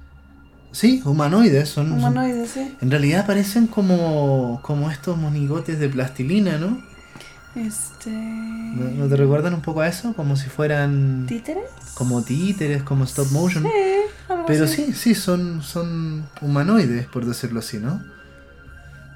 [0.72, 1.92] Sí, humanoides son.
[1.92, 2.76] Humanoides, sí.
[2.82, 6.82] En realidad parecen como, como estos monigotes de plastilina, ¿no?
[7.56, 8.12] Este.
[8.12, 10.14] ¿No, te recuerdan un poco a eso?
[10.14, 11.26] Como si fueran.
[11.28, 11.64] ¿Títeres?
[11.96, 13.64] Como títeres, como stop motion.
[13.64, 13.70] Sí.
[14.30, 14.86] algo Pero así.
[14.88, 18.02] sí, sí, son, son humanoides, por decirlo así, ¿no?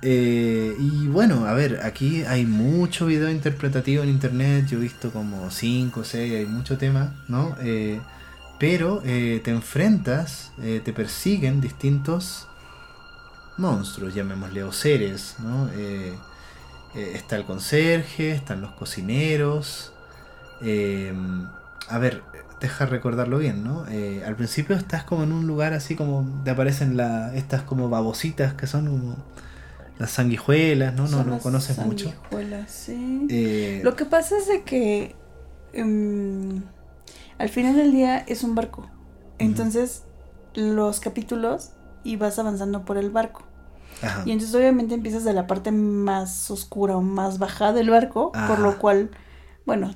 [0.02, 5.12] Eh, y bueno, a ver, aquí hay mucho video interpretativo en internet, yo he visto
[5.12, 7.56] como 5 o 6, hay mucho tema, ¿no?
[7.62, 8.02] Eh,
[8.62, 12.48] pero eh, te enfrentas, eh, te persiguen distintos
[13.58, 15.68] monstruos, llamémosle, o seres, ¿no?
[15.74, 16.14] Eh,
[16.94, 19.94] está el conserje, están los cocineros.
[20.62, 22.22] a ver,
[22.60, 23.86] deja recordarlo bien, ¿no?
[24.28, 28.54] Al principio estás como en un lugar así como te aparecen la, estas como babositas
[28.54, 29.16] que son como
[29.98, 31.04] las sanguijuelas, ¿no?
[31.04, 32.12] No, Son no las conoces mucho.
[32.12, 33.82] sanguijuelas, sí.
[33.82, 35.16] Lo que pasa es de que
[35.74, 36.62] em,
[37.42, 38.88] al final del día es un barco.
[39.40, 40.04] Entonces,
[40.54, 41.72] los capítulos
[42.04, 43.44] y vas avanzando por el barco.
[44.02, 44.24] ajá.
[44.26, 48.58] Y entonces obviamente empiezas de la parte más oscura o más baja del barco, por
[48.60, 48.62] Ah.
[48.62, 49.12] lo cual,
[49.66, 49.92] bueno,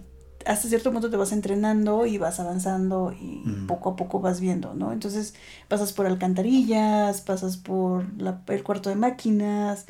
[0.45, 3.67] hasta cierto punto te vas entrenando y vas avanzando y Mm.
[3.67, 4.91] poco a poco vas viendo, ¿no?
[4.91, 5.33] Entonces
[5.67, 9.85] pasas por alcantarillas, pasas por la- el cuarto de máquinas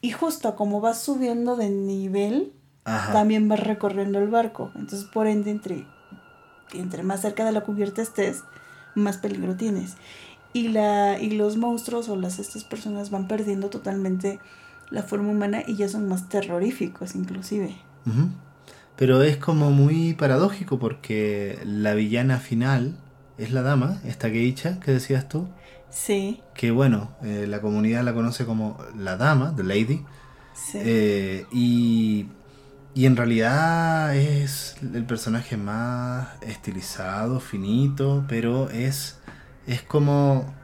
[0.00, 2.52] y justo como vas subiendo de nivel,
[2.84, 3.12] Ajá.
[3.12, 4.70] también vas recorriendo el barco.
[4.76, 5.86] Entonces, por ende, entre,
[6.72, 8.42] entre más cerca de la cubierta estés,
[8.94, 9.94] más peligro tienes.
[10.52, 14.38] Y, la, y los monstruos o las estas personas van perdiendo totalmente
[14.90, 17.74] la forma humana y ya son más terroríficos inclusive.
[18.96, 22.94] Pero es como muy paradójico porque la villana final
[23.38, 25.48] es la dama, esta Geisha que decías tú,
[25.94, 30.04] Sí, que bueno, eh, la comunidad la conoce como la dama, the lady,
[30.52, 30.78] sí.
[30.80, 32.26] eh, y,
[32.94, 39.18] y en realidad es el personaje más estilizado, finito, pero es,
[39.66, 40.54] es como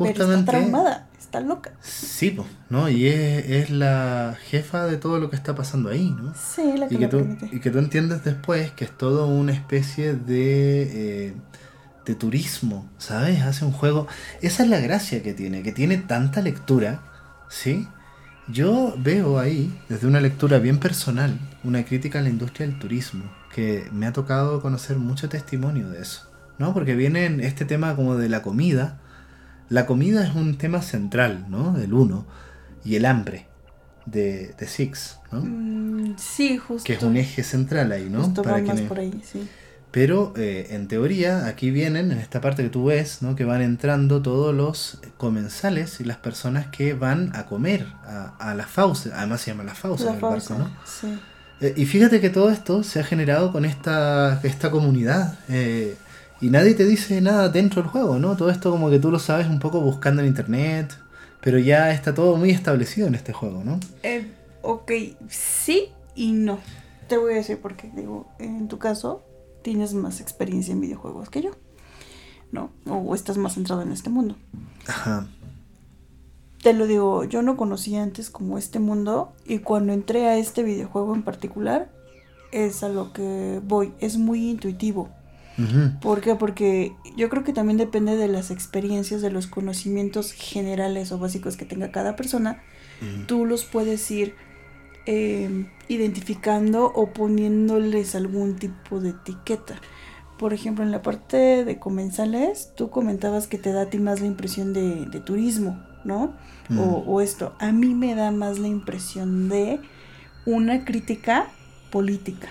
[0.00, 0.50] Pero está justamente...
[0.50, 1.72] traumada, está loca.
[1.80, 2.88] Sí, po, ¿no?
[2.88, 6.34] Y es, es la jefa de todo lo que está pasando ahí, ¿no?
[6.34, 9.52] Sí, la que Y que, tú, y que tú entiendes después que es todo una
[9.52, 11.34] especie de, eh,
[12.06, 13.42] de turismo, ¿sabes?
[13.42, 14.06] Hace un juego.
[14.42, 17.02] Esa es la gracia que tiene, que tiene tanta lectura,
[17.48, 17.88] ¿sí?
[18.48, 23.24] Yo veo ahí, desde una lectura bien personal, una crítica a la industria del turismo,
[23.54, 26.28] que me ha tocado conocer mucho testimonio de eso,
[26.58, 26.74] ¿no?
[26.74, 29.00] Porque viene en este tema como de la comida.
[29.70, 31.72] La comida es un tema central, ¿no?
[31.72, 32.26] Del uno.
[32.84, 33.46] Y el hambre,
[34.04, 35.40] de, de Six, ¿no?
[35.42, 36.84] Mm, sí, justo.
[36.84, 38.24] que es un eje central ahí, ¿no?
[38.24, 39.48] Justo Para quienes- por ahí, sí.
[39.94, 43.36] Pero eh, en teoría aquí vienen, en esta parte que tú ves, ¿no?
[43.36, 48.56] que van entrando todos los comensales y las personas que van a comer a, a
[48.56, 50.68] la Fauce, además se llama la Fauce el barco, ¿no?
[50.84, 51.16] sí.
[51.60, 55.94] Eh, y fíjate que todo esto se ha generado con esta, esta comunidad eh,
[56.40, 58.36] y nadie te dice nada dentro del juego, ¿no?
[58.36, 60.92] Todo esto como que tú lo sabes un poco buscando en internet,
[61.40, 63.78] pero ya está todo muy establecido en este juego, ¿no?
[64.62, 64.90] Ok,
[65.28, 66.58] sí y no.
[67.06, 67.92] Te voy a decir por qué.
[67.94, 69.22] Digo, en tu caso,
[69.64, 71.50] tienes más experiencia en videojuegos que yo.
[72.52, 72.70] ¿No?
[72.86, 74.36] O estás más centrado en este mundo.
[74.86, 75.26] Ajá.
[76.62, 80.62] Te lo digo, yo no conocía antes como este mundo y cuando entré a este
[80.62, 81.90] videojuego en particular
[82.52, 85.10] es a lo que voy, es muy intuitivo.
[86.00, 86.34] ¿Por qué?
[86.34, 91.56] Porque yo creo que también depende de las experiencias, de los conocimientos generales o básicos
[91.56, 92.62] que tenga cada persona.
[93.26, 94.34] Tú los puedes ir
[95.06, 99.76] eh, identificando o poniéndoles algún tipo de etiqueta.
[100.38, 104.20] Por ejemplo, en la parte de comensales, tú comentabas que te da a ti más
[104.20, 106.34] la impresión de, de turismo, ¿no?
[106.68, 106.78] Mm.
[106.80, 107.54] O, o esto.
[107.58, 109.80] A mí me da más la impresión de
[110.46, 111.48] una crítica
[111.90, 112.48] política.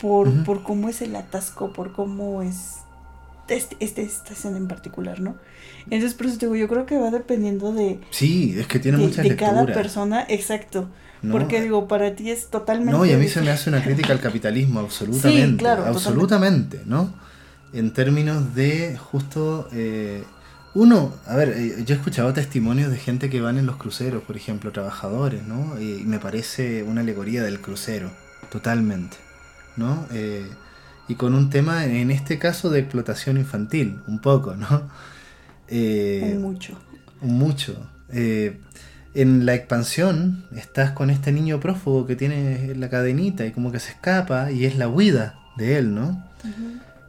[0.00, 2.83] Por, por cómo es el atasco, por cómo es
[3.48, 5.36] este, este- esta escena en particular, ¿no?
[5.90, 8.98] Entonces, por eso te digo, yo creo que va dependiendo de, Sí, es que tiene
[8.98, 10.88] de, muchas de cada persona, exacto.
[11.22, 11.32] ¿no?
[11.32, 12.92] Porque digo, para ti es totalmente.
[12.92, 15.50] No, y a mí se me hace una crítica al capitalismo, absolutamente.
[15.50, 17.12] Sí, claro, absolutamente, ¿no?
[17.72, 19.68] En términos de justo.
[19.72, 20.22] eh,
[20.74, 24.22] uno, a ver, eh, yo he escuchado testimonios de gente que van en los cruceros,
[24.24, 25.80] por ejemplo, trabajadores, ¿no?
[25.80, 28.10] Y me parece una alegoría del crucero,
[28.50, 29.16] totalmente,
[29.76, 30.04] ¿no?
[30.12, 30.46] Eh,
[31.08, 34.88] y con un tema, en este caso, de explotación infantil, un poco, ¿no?
[35.68, 36.78] Eh, Un mucho.
[37.20, 37.88] mucho.
[38.10, 38.60] Eh,
[39.14, 43.78] en la expansión estás con este niño prófugo que tiene la cadenita y como que
[43.80, 46.22] se escapa y es la huida de él, ¿no?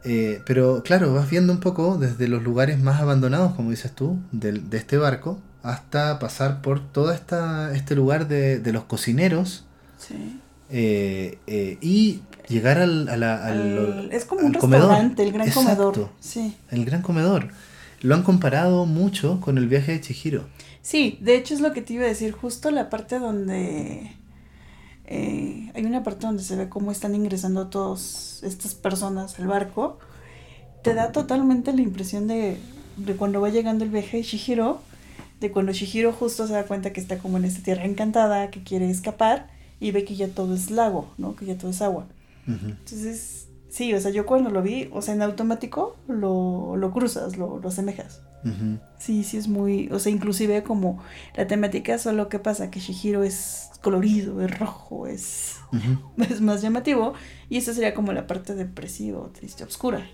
[0.04, 4.18] Eh, pero claro, vas viendo un poco desde los lugares más abandonados, como dices tú,
[4.30, 9.64] de, este barco, hasta pasar por todo esta, este lugar de, de los cocineros
[9.98, 10.40] Sí.
[10.70, 14.88] eh, eh, y llegar al, a la- al- Al- es como un al comedor.
[14.88, 16.08] restaurante, el gran Exacto, comedor.
[16.20, 16.56] Sí.
[16.70, 17.48] El gran comedor.
[18.02, 20.44] Lo han comparado mucho con el viaje de Chihiro.
[20.82, 24.12] Sí, de hecho es lo que te iba a decir, justo la parte donde
[25.06, 29.98] eh, hay una parte donde se ve cómo están ingresando todas estas personas al barco.
[30.82, 32.58] te da totalmente la impresión de,
[32.96, 34.80] de cuando va llegando el viaje de Shihiro,
[35.40, 38.62] de cuando Shihiro justo se da cuenta que está como en esta tierra encantada, que
[38.62, 39.48] quiere escapar
[39.80, 41.34] y ve que ya todo es lago, ¿no?
[41.34, 42.06] Que ya todo es agua.
[42.46, 47.36] Entonces, sí, o sea, yo cuando lo vi, o sea, en automático lo, lo cruzas,
[47.36, 48.22] lo, lo asemejas.
[48.98, 51.02] Sí, sí es muy, o sea, inclusive como
[51.34, 55.56] la temática, solo que pasa que Shihiro es colorido, es rojo, es,
[56.30, 57.14] es más llamativo
[57.48, 60.06] y esa sería como la parte depresiva, triste, oscura.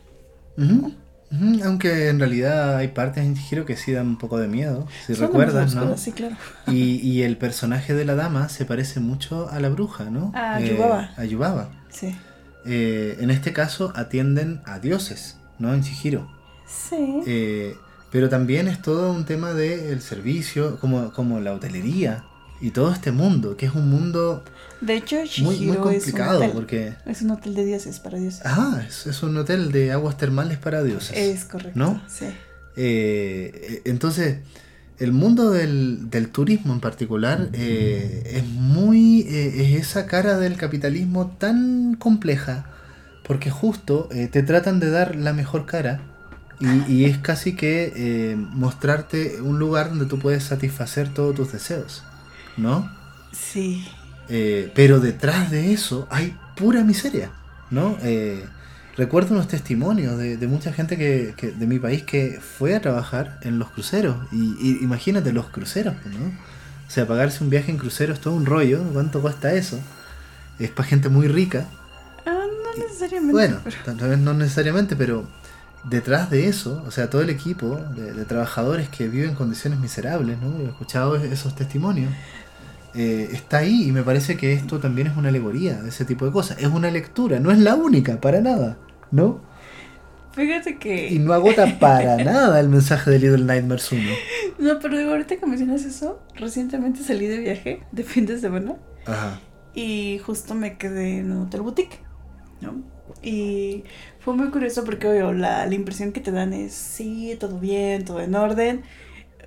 [1.64, 5.14] Aunque en realidad hay partes en Chihiro que sí dan un poco de miedo, si
[5.14, 5.96] Son recuerdas, ¿no?
[5.96, 6.36] Sí, claro.
[6.66, 10.30] Y, y el personaje de la dama se parece mucho a la bruja, ¿no?
[10.34, 11.10] A Eh, Yubaba.
[11.16, 11.70] a Yubaba.
[11.92, 12.16] Sí.
[12.64, 15.74] Eh, en este caso atienden a dioses, ¿no?
[15.74, 16.30] En Chihiro.
[16.66, 17.22] Sí.
[17.26, 17.76] Eh,
[18.10, 22.24] pero también es todo un tema del servicio, como, como la hotelería
[22.60, 24.44] y todo este mundo, que es un mundo
[24.80, 25.26] de hecho, muy,
[25.56, 26.50] Shihiro muy es un complicado, hotel.
[26.52, 26.94] porque...
[27.06, 28.42] Es un hotel de dioses para dioses.
[28.44, 31.16] Ah, es, es un hotel de aguas termales para dioses.
[31.16, 31.78] es correcto.
[31.78, 32.02] ¿no?
[32.08, 32.26] Sí.
[32.76, 34.38] Eh, entonces,
[35.02, 39.22] el mundo del, del turismo en particular eh, es muy.
[39.22, 42.66] eh, es esa cara del capitalismo tan compleja,
[43.24, 46.00] porque justo eh, te tratan de dar la mejor cara.
[46.60, 52.04] Y, y es casi que mostrarte un lugar donde tú puedes satisfacer todos tus deseos,
[52.56, 52.88] ¿no?
[53.32, 53.84] Sí.
[54.28, 57.32] Eh, pero detrás de eso hay pura miseria,
[57.70, 57.98] ¿no?
[58.96, 62.80] Recuerdo unos testimonios de, de mucha gente que, que- de mi país que fue a
[62.80, 64.16] trabajar en los cruceros.
[64.32, 66.26] Y, y imagínate los cruceros, ¿no?
[66.86, 68.82] O sea, pagarse un viaje en crucero es todo un rollo.
[68.92, 69.78] ¿Cuánto cuesta eso?
[70.58, 71.66] Es para gente muy rica.
[72.26, 73.32] Ah, no necesariamente.
[73.32, 75.26] Bueno, pero- tal vez no necesariamente, pero
[75.84, 79.80] detrás de eso, o sea, todo el equipo de, de trabajadores que viven en condiciones
[79.80, 80.58] miserables, ¿no?
[80.60, 82.12] He escuchado esos testimonios.
[82.94, 86.26] Eh, está ahí y me parece que esto también es una alegoría de ese tipo
[86.26, 86.58] de cosas.
[86.58, 88.78] Es una lectura, no es la única, para nada,
[89.10, 89.40] ¿no?
[90.32, 91.08] Fíjate que.
[91.08, 94.02] Y no agota para nada el mensaje de Little Nightmares 1.
[94.58, 98.76] No, pero digo, ahorita que mencionas eso, recientemente salí de viaje de fin de semana
[99.06, 99.40] Ajá.
[99.74, 102.00] y justo me quedé en un hotel boutique,
[102.60, 102.82] ¿no?
[103.22, 103.84] Y
[104.20, 108.04] fue muy curioso porque, obvio, la, la impresión que te dan es, sí, todo bien,
[108.04, 108.82] todo en orden.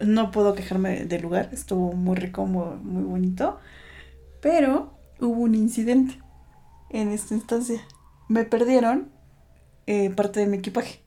[0.01, 3.60] No puedo quejarme del lugar, estuvo muy rico, muy, muy bonito.
[4.41, 6.19] Pero hubo un incidente
[6.89, 7.81] en esta instancia.
[8.27, 9.10] Me perdieron
[9.88, 11.01] eh, parte de mi equipaje.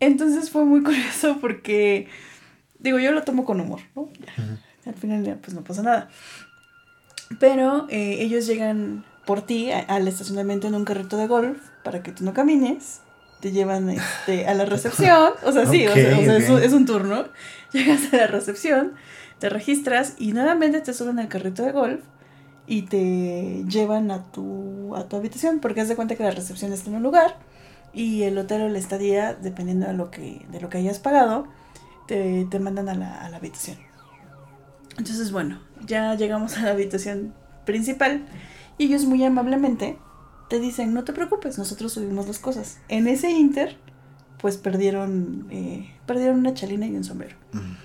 [0.00, 2.08] Entonces fue muy curioso porque,
[2.78, 4.08] digo, yo lo tomo con humor, ¿no?
[4.18, 6.08] Ya, al final ya, pues no pasa nada.
[7.38, 12.10] Pero eh, ellos llegan por ti al estacionamiento en un carrito de golf para que
[12.10, 13.02] tú no camines.
[13.40, 15.32] Te llevan este, a la recepción.
[15.44, 17.24] O sea, sí, o sea, es, un, es un turno.
[17.72, 18.92] Llegas a la recepción,
[19.38, 22.00] te registras y nuevamente te suben al carrito de golf
[22.66, 25.60] y te llevan a tu, a tu habitación.
[25.60, 27.36] Porque haz de cuenta que la recepción está en un lugar
[27.92, 31.46] y el hotel o la estadía, dependiendo de lo que, de lo que hayas pagado,
[32.06, 33.78] te, te mandan a la, a la habitación.
[34.98, 37.32] Entonces, bueno, ya llegamos a la habitación
[37.64, 38.26] principal
[38.78, 39.98] y ellos muy amablemente
[40.50, 42.80] te dicen, no te preocupes, nosotros subimos las cosas.
[42.88, 43.76] En ese inter,
[44.40, 47.36] pues perdieron, eh, perdieron una chalina y un sombrero.
[47.52, 47.76] Mm.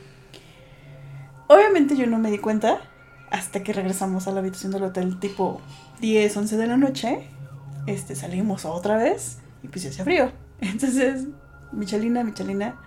[1.48, 2.82] Obviamente yo no me di cuenta
[3.30, 5.62] hasta que regresamos a la habitación del hotel tipo
[6.02, 7.30] 10, 11 de la noche.
[7.86, 10.32] Este, salimos otra vez y pues ya hacía frío.
[10.60, 11.28] Entonces,
[11.72, 12.82] Michalina, Michalina,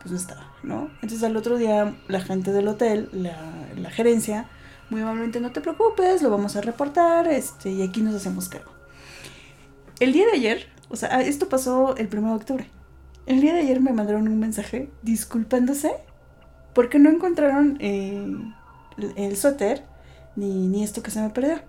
[0.00, 0.90] pues no estaba, ¿no?
[0.96, 3.38] Entonces al otro día la gente del hotel, la,
[3.74, 4.50] la gerencia,
[4.90, 8.73] muy amablemente, no te preocupes, lo vamos a reportar, este, y aquí nos hacemos cargo.
[10.00, 12.70] El día de ayer, o sea, esto pasó el 1 de octubre.
[13.26, 15.92] El día de ayer me mandaron un mensaje disculpándose
[16.74, 18.26] porque no encontraron eh,
[18.98, 19.84] el, el suéter
[20.36, 21.60] ni, ni esto que se me perdió.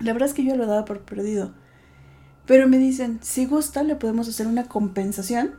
[0.00, 1.52] La verdad es que yo lo daba por perdido.
[2.46, 5.54] Pero me dicen, si gusta, le podemos hacer una compensación.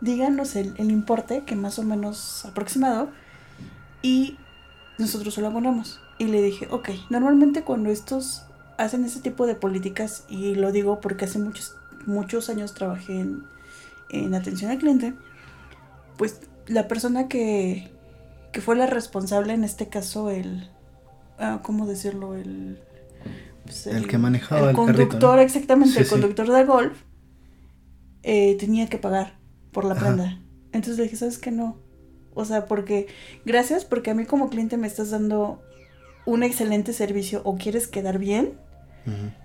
[0.00, 3.10] Díganos el, el importe, que más o menos aproximado,
[4.02, 4.36] y
[4.98, 6.00] nosotros lo abonamos.
[6.18, 8.44] Y le dije, ok, normalmente cuando estos
[8.78, 13.44] hacen ese tipo de políticas, y lo digo porque hace muchos, muchos años trabajé en,
[14.10, 15.14] en atención al cliente,
[16.16, 17.90] pues la persona que,
[18.52, 20.70] que fue la responsable, en este caso el,
[21.38, 22.34] ah, ¿cómo decirlo?
[22.34, 22.80] El,
[23.64, 25.42] pues, El que manejaba el conductor, carrito, ¿no?
[25.42, 26.10] exactamente, Sí, el sí.
[26.10, 27.02] conductor de golf,
[28.22, 29.38] eh, tenía que pagar
[29.72, 30.00] por la Ajá.
[30.06, 30.40] prenda.
[30.72, 31.78] Entonces le dije, ¿sabes qué no?
[32.34, 33.08] O sea, porque,
[33.44, 35.62] gracias, porque a mí como cliente me estás dando
[36.26, 38.58] un excelente servicio o quieres quedar bien.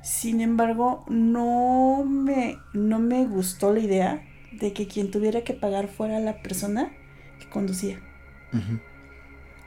[0.01, 5.87] Sin embargo, no me, no me gustó la idea de que quien tuviera que pagar
[5.87, 6.91] fuera la persona
[7.39, 7.99] que conducía.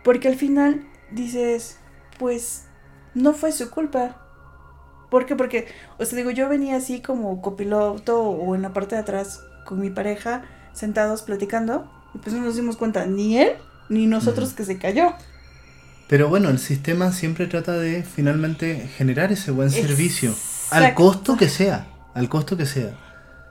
[0.05, 1.79] Porque al final dices,
[2.19, 2.67] pues
[3.15, 4.23] no fue su culpa.
[5.11, 5.37] ¿Por qué?
[5.37, 5.67] Porque,
[5.99, 9.81] o sea, digo, yo venía así como copiloto o en la parte de atrás con
[9.81, 13.57] mi pareja sentados platicando y pues no nos dimos cuenta ni él
[13.89, 15.15] ni nosotros que se cayó.
[16.09, 20.35] Pero bueno, el sistema siempre trata de finalmente generar ese buen servicio.
[20.71, 21.89] Al costo que sea.
[22.15, 22.97] Al costo que sea.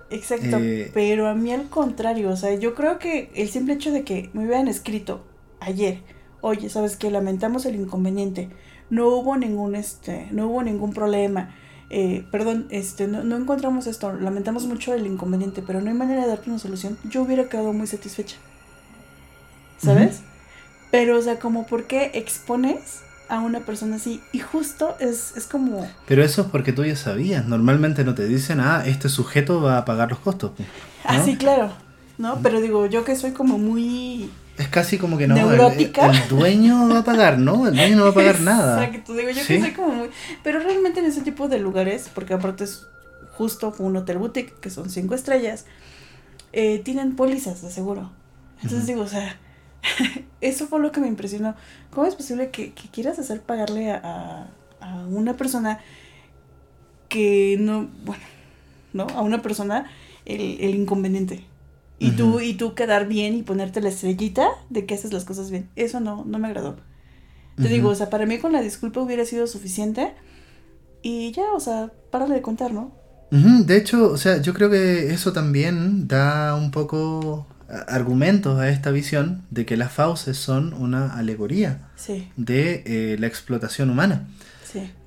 [0.10, 0.58] Exacto.
[0.60, 2.30] Eh, pero a mí al contrario.
[2.30, 5.26] O sea, yo creo que el simple hecho de que me hubieran escrito
[5.60, 5.99] ayer.
[6.41, 7.12] Oye, ¿sabes qué?
[7.12, 8.49] Lamentamos el inconveniente.
[8.89, 10.28] No hubo ningún este.
[10.32, 11.53] No hubo ningún problema.
[11.89, 14.14] Eh, perdón, este, no, no encontramos esto.
[14.14, 15.62] Lamentamos mucho el inconveniente.
[15.62, 16.97] Pero no hay manera de darte una solución.
[17.03, 18.38] Yo hubiera quedado muy satisfecha.
[19.78, 20.22] ¿Sabes?
[20.96, 25.46] Pero, o sea, como por qué expones a una persona así y justo es, es
[25.46, 25.86] como...
[26.08, 29.78] Pero eso es porque tú ya sabías, normalmente no te dicen, ah, este sujeto va
[29.78, 30.52] a pagar los costos.
[31.04, 31.74] Ah, sí, claro,
[32.18, 32.39] ¿no?
[32.41, 34.32] Pero digo, yo que soy como muy...
[34.58, 36.10] Es casi como que no, neurótica.
[36.10, 37.68] El, dueño va a pagar, ¿no?
[37.68, 38.86] El dueño no va a pagar nada.
[38.86, 40.10] Exacto, digo, yo que soy como muy...
[40.43, 42.88] Pero realmente en ese tipo de lugares, porque aparte es
[43.34, 45.66] justo un hotel boutique, que son cinco estrellas,
[46.54, 48.12] eh, tienen pólizas de seguro.
[48.62, 49.38] Entonces digo, o sea,
[50.42, 51.56] eso fue lo que me impresionó.
[51.92, 54.48] ¿Cómo es posible que, quieras hacer pagarle a,
[55.10, 55.80] una persona
[57.10, 58.24] que no, bueno,
[58.94, 59.08] ¿no?
[59.16, 59.90] A una persona
[60.26, 61.44] el, inconveniente.
[61.98, 65.50] Y tú, y tú quedar bien y ponerte la estrellita de que haces las cosas
[65.50, 65.70] bien.
[65.76, 66.76] Eso no, no me agradó.
[67.56, 70.14] Te digo, o sea, para mí con la disculpa hubiera sido suficiente.
[71.02, 72.92] Y ya, o sea, párale de contar, ¿no?
[73.32, 78.91] De hecho, o sea, yo creo que eso también da un poco argumentos a esta
[78.91, 81.89] visión de que las fauces son una alegoría
[82.38, 84.28] de eh, la explotación humana.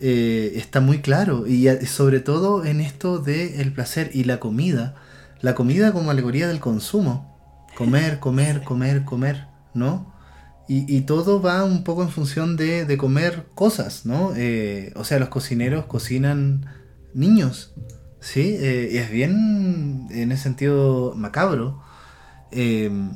[0.01, 4.95] Eh, está muy claro, y sobre todo en esto de el placer y la comida,
[5.43, 7.39] la comida como alegoría del consumo,
[7.77, 10.15] comer, comer, comer, comer, ¿no?
[10.71, 14.33] Y, todo va un poco en función de, comer cosas, ¿no?
[14.37, 16.67] Eh, o sea, los cocineros cocinan
[17.15, 17.75] niños,
[18.21, 18.59] ¿sí?
[18.61, 21.83] y es bien, en ese sentido, macabro
[22.51, 23.11] Em,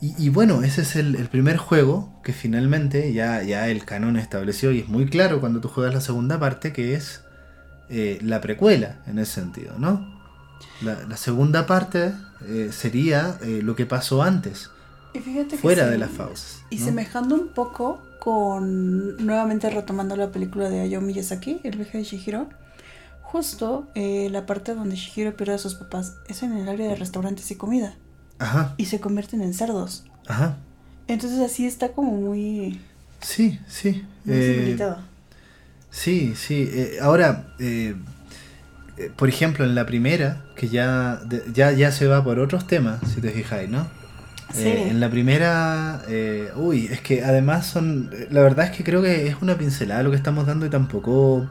[0.00, 4.80] y, bueno, ese es el, primer juego que finalmente ya, ya el canon estableció y
[4.80, 7.22] es muy claro cuando tú juegas la segunda parte que es
[7.88, 10.14] eh, la precuela en ese sentido, ¿no?
[10.82, 12.12] La, segunda parte
[12.46, 14.70] eh, sería eh, lo que pasó antes,
[15.60, 16.62] fuera de las fauces.
[16.68, 22.04] Y semejando un poco con, nuevamente retomando la película de Hayao Miyazaki, El viaje de
[22.04, 22.48] Shihiro,
[23.22, 27.50] justo la parte donde Shihiro pierde a sus papás es en el área de restaurantes
[27.50, 27.96] y comida.
[28.38, 28.74] Ajá.
[28.76, 30.04] y se convierten en cerdos.
[30.26, 30.56] Ajá.
[31.08, 32.80] Entonces así está como muy...
[33.20, 34.04] Sí, sí.
[34.26, 34.76] Eh,
[35.90, 36.68] sí, sí.
[36.72, 37.94] Eh, ahora, eh,
[39.16, 41.20] por ejemplo, en la primera, que ya,
[41.52, 43.88] ya, ya se va por otros temas, si te fijáis, ¿no?
[44.52, 44.68] Sí.
[44.68, 46.02] en la primera,
[46.54, 50.10] uy, es que además son, la verdad es que creo que es una pincelada lo
[50.10, 51.48] que estamos dando y tampoco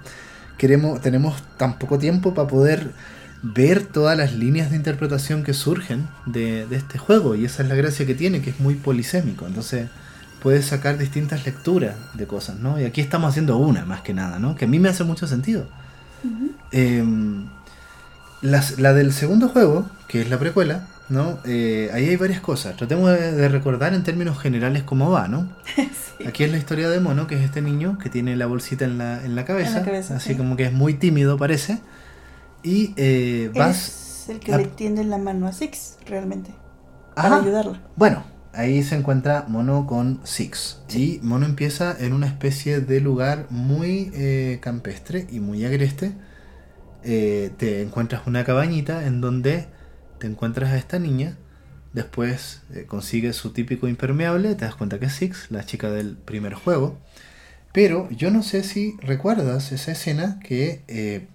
[0.57, 2.91] queremos, tenemos tan poco tiempo para poder
[3.53, 7.35] ver todas las líneas de interpretación que surgen de, este juego.
[7.35, 9.45] Y esa es la gracia que tiene, que es muy polisémico.
[9.45, 9.89] Entonces
[10.41, 12.79] puedes sacar distintas lecturas de cosas, ¿no?
[12.79, 14.55] Y aquí estamos haciendo una más que nada, ¿no?
[14.55, 15.67] Que a mí me hace mucho sentido.
[16.71, 17.45] Em,
[18.41, 21.39] la del segundo juego, que es la precuela, ¿no?
[21.45, 22.75] Eh, ahí hay varias cosas.
[22.77, 25.47] Tratemos de, recordar en términos generales cómo va, ¿no?
[26.27, 28.97] Aquí es la historia de Mono, que es este niño que tiene la bolsita en
[28.97, 29.83] la, en la cabeza,
[30.15, 31.81] así como que es muy tímido parece.
[32.65, 34.23] Y eh, vas...
[34.23, 36.49] Es el que le tiende la mano a Six, realmente.
[37.15, 37.79] Para ayudarla.
[37.95, 40.81] Bueno, ahí se encuentra Mono con Six.
[40.89, 46.13] Y Mono empieza en una especie de lugar muy eh, campestre y muy agreste.
[47.03, 49.67] Eh, te encuentras una cabañita en donde
[50.17, 51.37] te encuentras a esta niña.
[51.93, 54.55] Después consigues su típico impermeable.
[54.55, 56.97] Te das cuenta que es Six, la chica del primer juego.
[57.73, 61.27] Pero yo no sé si recuerdas esa escena que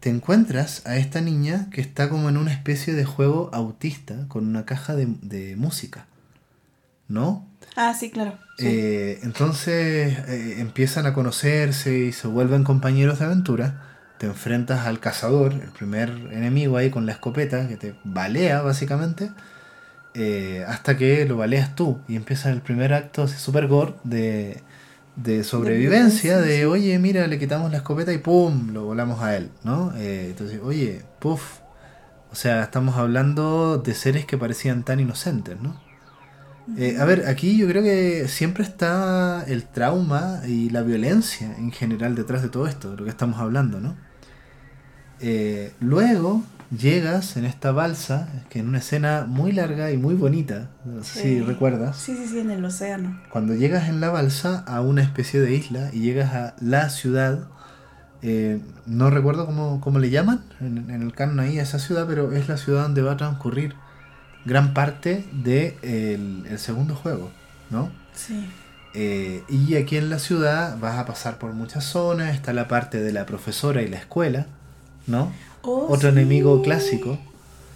[0.00, 4.46] te encuentras a esta niña que está como en una especie de juego autista con
[4.46, 6.06] una caja de, música.
[7.08, 7.46] ¿No?
[7.74, 8.38] Ah, sí, claro.
[8.58, 13.82] Eh, entonces eh, empiezan a conocerse y se vuelven compañeros de aventura.
[14.18, 19.30] Te enfrentas al cazador, el primer enemigo ahí con la escopeta, que te balea básicamente,
[20.14, 24.62] eh, hasta que lo baleas tú y empieza el primer acto super gore de
[25.22, 28.70] de sobrevivencia, de, oye, mira, le quitamos la escopeta y ¡pum!
[28.72, 29.92] lo volamos a él, ¿no?
[29.96, 31.60] Eh, entonces, oye, puff.
[32.30, 35.80] O sea, estamos hablando de seres que parecían tan inocentes, ¿no?
[36.76, 41.72] Eh, a ver, aquí yo creo que siempre está el trauma y la violencia en
[41.72, 43.96] general detrás de todo esto, de lo que estamos hablando, ¿no?
[45.20, 50.68] Eh, luego llegas en esta balsa, que en una escena muy larga y muy bonita,
[50.84, 51.96] no sé si recuerdas.
[51.96, 53.20] Sí, sí, sí, en el océano.
[53.30, 57.48] Cuando llegas en la balsa a una especie de isla y llegas a la ciudad
[58.20, 62.06] eh, no recuerdo cómo, cómo le llaman en, en el canon ahí a esa ciudad,
[62.08, 63.74] pero es la ciudad donde va a transcurrir
[64.44, 67.30] gran parte del de el, el segundo juego,
[67.70, 67.90] ¿no?
[68.14, 68.48] Sí.
[68.94, 73.00] Eh, y aquí en la ciudad vas a pasar por muchas zonas, está la parte
[73.00, 74.46] de la profesora y la escuela,
[75.06, 75.30] ¿no?
[75.70, 76.16] Oh, Otro sí.
[76.18, 77.18] enemigo clásico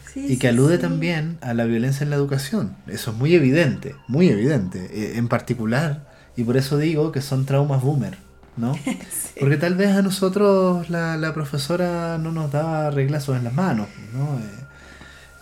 [0.05, 2.77] Sí, y que alude también a la violencia en la educación.
[2.87, 7.47] Eso es muy evidente, muy evidente, eh, en particular, y por eso digo que son
[7.47, 8.19] traumas boomer,
[8.57, 8.85] ¿no?
[9.11, 9.41] Sí.
[9.41, 13.89] Porque tal vez a nosotros la, la profesora no nos daba reglazos en las manos,
[14.13, 14.39] ¿no?
[14.41, 14.69] Eh,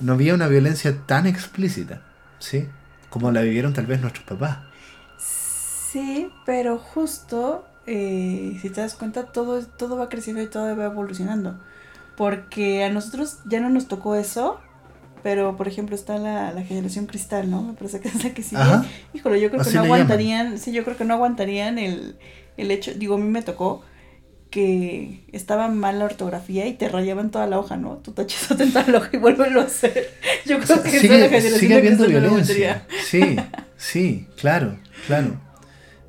[0.00, 2.02] no había una violencia tan explícita,
[2.38, 2.68] ¿sí?
[3.10, 4.58] Como la vivieron tal vez nuestros papás.
[5.16, 10.84] Sí, pero justo, eh, si te das cuenta, todo, todo va creciendo y todo va
[10.86, 11.60] evolucionando.
[12.20, 14.60] Porque a nosotros ya no nos tocó eso,
[15.22, 17.62] pero por ejemplo está la, la generación cristal, ¿no?
[17.62, 18.60] Me parece que es la que sigue.
[18.60, 18.84] Ajá.
[19.14, 20.02] Híjole, yo creo Así que no llaman.
[20.02, 22.18] aguantarían, sí, yo creo que no aguantarían el,
[22.58, 23.82] el hecho, digo, a mí me tocó
[24.50, 27.98] que estaba mal la ortografía y te rayaban toda la hoja, ¿no?
[27.98, 30.10] Tú tachas en toda la hoja y vuélvelo a hacer.
[30.44, 32.86] Yo O creo sea, que esa es la sigue, generación sigue habiendo violencia.
[33.06, 33.36] Sí,
[33.78, 35.40] sí, claro, claro.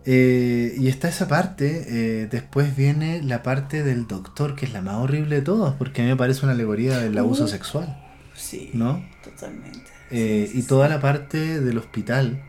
[0.03, 1.85] Eh, y está esa parte,
[2.23, 6.01] eh, después viene la parte del doctor, que es la más horrible de todas, porque
[6.01, 7.47] a mí me parece una alegoría del abuso Uh.
[7.47, 7.97] sexual,
[8.33, 9.03] Sí, ¿no?
[9.23, 9.91] totalmente.
[10.09, 12.41] Eh, Sí, sí, y toda la parte del hospital.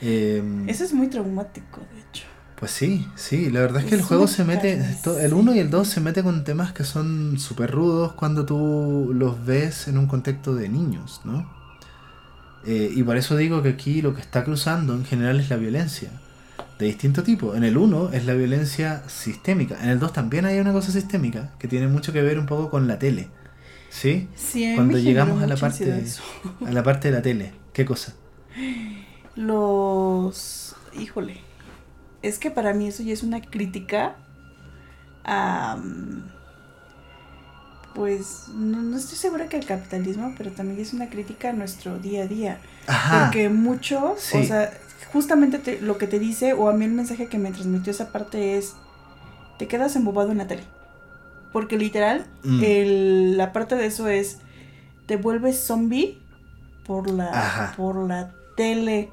[0.00, 2.24] eh, Eso es muy traumático, de hecho.
[2.54, 5.34] Pues sí, sí, la verdad es que el juego se mete, carne, el sí.
[5.34, 9.44] 1 y el 2 se mete con temas que son súper rudos cuando tú los
[9.44, 11.50] ves en un contexto de niños, ¿no?
[12.62, 15.56] Eh, y por eso digo que aquí lo que está cruzando en general es la
[15.56, 16.10] violencia,
[16.80, 17.54] de distinto tipo.
[17.54, 21.52] En el 1 es la violencia sistémica, en el 2 también hay una cosa sistémica
[21.58, 23.28] que tiene mucho que ver un poco con la tele,
[23.90, 24.28] ¿sí?
[24.34, 26.04] Sí, Cuando llegamos a la parte,
[26.66, 28.14] a la parte de la tele, ¿qué cosa?
[29.36, 30.74] Los...
[30.98, 31.40] Híjole.
[32.22, 34.16] Es que para mí eso ya es una crítica
[35.24, 35.78] a...
[37.94, 41.98] Pues no, no estoy segura que al capitalismo, pero también es una crítica a nuestro
[41.98, 42.58] día a día.
[42.86, 44.38] Ajá, Porque muchos, Sí.
[44.38, 44.72] o sea,
[45.12, 48.10] justamente te- lo que te dice, o a mí el mensaje que me transmitió esa
[48.12, 48.74] parte es,
[49.58, 50.62] te quedas embobado en la tele.
[51.52, 52.62] Porque literal, Mm.
[52.64, 54.38] el- la parte de eso es,
[55.06, 56.18] te vuelves zombie
[56.86, 57.74] por la, Ajá.
[57.76, 59.10] por la tele.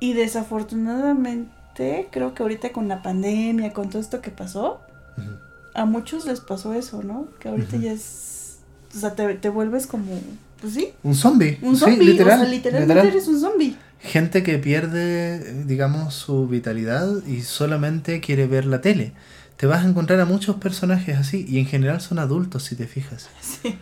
[0.00, 4.80] Y desafortunadamente, creo que ahorita con la pandemia, con todo esto que pasó,
[5.74, 7.28] a muchos les pasó eso, ¿no?
[7.38, 8.58] Que ahorita ya es...
[8.94, 10.06] O sea, te, te vuelves como...
[10.60, 12.02] Pues sí, un zombie, un sí, zombie.
[12.06, 13.12] literal, o sea, literalmente literal.
[13.14, 13.76] eres un zombie.
[14.00, 19.12] Gente que pierde, digamos, su vitalidad y solamente quiere ver la tele.
[19.56, 22.86] Te vas a encontrar a muchos personajes así y en general son adultos si te
[22.86, 23.28] fijas.
[23.40, 23.78] Sí.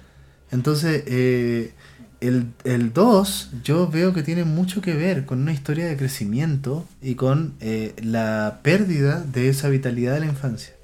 [0.50, 1.72] Entonces, eh,
[2.20, 6.86] el, el 2 yo veo que tiene mucho que ver con una historia de crecimiento
[7.02, 10.74] y con eh, la pérdida de esa vitalidad de la infancia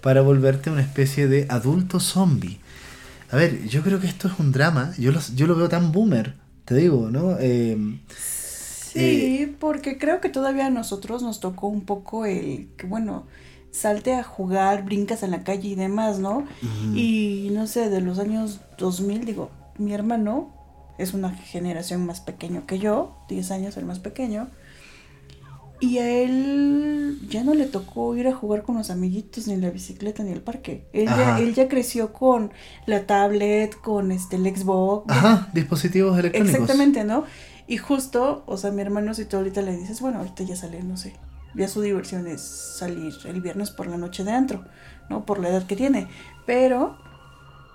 [0.00, 2.60] para volverte una especie de adulto zombie.
[3.30, 5.92] A ver, yo creo que esto es un drama, yo, los- yo lo veo tan
[5.92, 6.34] boomer,
[6.64, 7.36] te digo, ¿no?
[7.40, 7.76] Eh,
[8.96, 13.26] Sí, porque creo que todavía a nosotros nos tocó un poco el que, bueno,
[13.70, 16.46] salte a jugar, brincas en la calle y demás, ¿no?
[16.94, 20.50] Y no sé, de los años 2000, digo, mi hermano
[20.98, 24.48] es una generación más pequeño que yo, 10 años el más pequeño.
[25.78, 29.60] Y a él ya no le tocó ir a jugar con los amiguitos, ni en
[29.60, 30.86] la bicicleta, ni el parque.
[30.94, 32.50] Él ya, él ya creció con
[32.86, 35.12] la tablet, con este, el Xbox.
[35.12, 36.54] Ajá, dispositivos electrónicos.
[36.54, 37.24] Exactamente, ¿no?
[37.66, 40.82] Y justo, o sea, mi hermano, si tú ahorita le dices, bueno, ahorita ya sale,
[40.82, 41.16] no sé,
[41.54, 44.64] ya su diversión es salir el viernes por la noche de antro,
[45.08, 45.24] ¿no?
[45.24, 46.08] Por la edad que tiene.
[46.46, 46.96] Pero,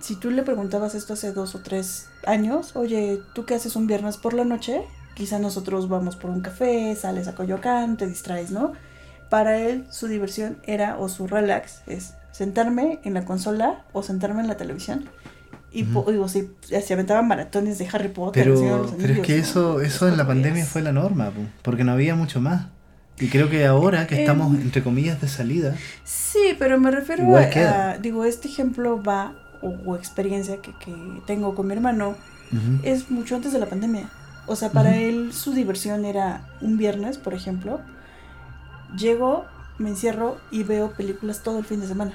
[0.00, 3.86] si tú le preguntabas esto hace dos o tres años, oye, ¿tú qué haces un
[3.86, 4.82] viernes por la noche?
[5.14, 8.72] Quizá nosotros vamos por un café, sales a Coyoacán, te distraes, ¿no?
[9.28, 14.40] Para él, su diversión era, o su relax, es sentarme en la consola o sentarme
[14.40, 15.08] en la televisión.
[15.72, 16.12] Y po- Ujú.
[16.12, 18.44] digo, sí, se aventaban maratones de Harry Potter.
[18.46, 21.30] De Pero, los pero es que eso, eso en la pandemia fue la norma,
[21.62, 22.66] porque no había mucho más.
[23.18, 24.20] Y creo que ahora que Em.
[24.22, 27.90] estamos, entre comillas, de salida, Sí, pero me refiero Igual a, queda.
[27.92, 30.92] a- digo, este ejemplo va, o, o experiencia que, que
[31.26, 32.16] tengo con mi hermano,
[32.50, 34.08] ujú, es mucho antes de la pandemia.
[34.46, 34.98] O sea, para Ujú.
[34.98, 37.80] él su diversión era un viernes, por ejemplo.
[38.96, 39.46] Llego,
[39.78, 42.12] me encierro y veo películas todo el fin de semana.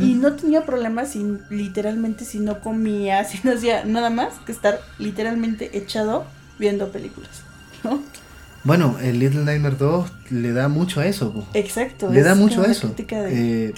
[0.00, 4.52] Y no tenía problemas si literalmente si no comía, si no hacía nada más que
[4.52, 6.24] estar literalmente echado
[6.58, 7.42] viendo películas.
[7.82, 8.00] ¿no?
[8.64, 11.44] Bueno, el Little Nightmare 2 le da mucho a eso, pu.
[11.52, 12.10] Exacto.
[12.10, 12.88] le da mucho a eso.
[12.88, 13.74] de- Eh,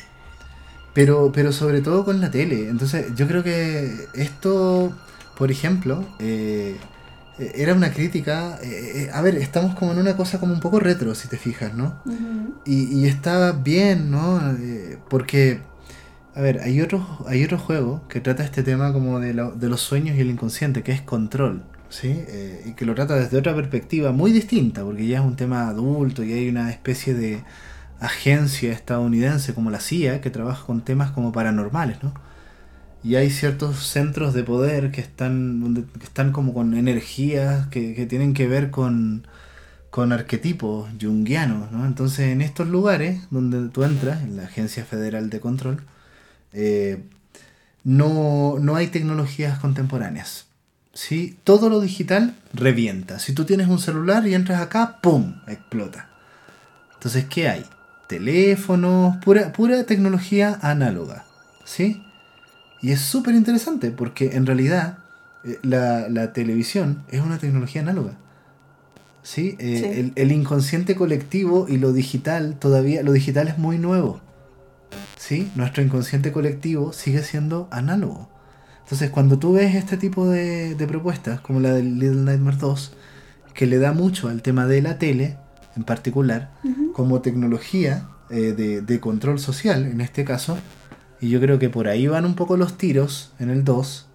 [0.95, 2.69] pero, pero sobre todo con la tele.
[2.69, 4.93] Entonces, yo creo que esto,
[5.37, 6.77] por ejemplo, eh,
[7.39, 8.59] eh, era una crítica.
[8.63, 11.75] eh, a ver, estamos como en una cosa como un poco retro, si te fijas,
[11.75, 12.01] ¿no?
[12.65, 14.41] Y, y está bien, ¿no?
[15.11, 15.61] Porque,
[16.37, 19.81] A ver, hay otro, hay otro juego que trata este tema como de, de los
[19.81, 21.65] sueños y el inconsciente, que es Control.
[21.89, 22.09] ¿sí?
[22.29, 25.69] Eh, y que lo trata desde otra perspectiva muy distinta, porque ya es un tema
[25.69, 27.43] adulto y hay una especie de
[28.01, 32.13] agencia estadounidense como la CIA que trabaja con temas como paranormales, ¿no?
[33.03, 38.07] Y hay ciertos centros de poder que están, que están como con energías que, que
[38.07, 39.27] tienen que ver con,
[39.91, 41.87] con arquetipos junguianos, ¿no?
[41.87, 45.83] Entonces en estos lugares donde tú entras, en la Agencia Federal de Control,
[46.57, 47.05] eh,
[47.85, 50.47] no, no hay tecnologías contemporáneas.
[50.97, 51.39] ¿sí?
[51.45, 53.19] Todo lo digital revienta.
[53.19, 55.37] Si tú tienes un celular y entras acá, ¡pum!
[55.47, 56.09] explota.
[56.95, 57.65] Entonces, ¿qué hay?
[58.09, 61.27] Teléfonos, pura, pura tecnología análoga.
[61.65, 62.03] ¿Sí?
[62.81, 64.99] Y es súper interesante porque en realidad
[65.45, 68.15] eh, la, televisión es una tecnología análoga.
[69.23, 69.57] ¿Sí?
[69.59, 74.21] Eh, el, el, inconsciente colectivo y lo digital, todavía, lo digital es muy nuevo.
[75.17, 75.51] ¿Sí?
[75.55, 78.29] Nuestro inconsciente colectivo sigue siendo análogo.
[78.87, 82.93] Entonces, cuando tú ves este tipo de, propuestas, como la de Little Nightmares 2,
[83.53, 85.39] que le da mucho al tema de la tele,
[85.77, 86.53] en particular,
[86.93, 90.57] como tecnología eh, de, control social, en este caso,
[91.21, 94.07] y yo creo que por ahí van un poco los tiros en el 2,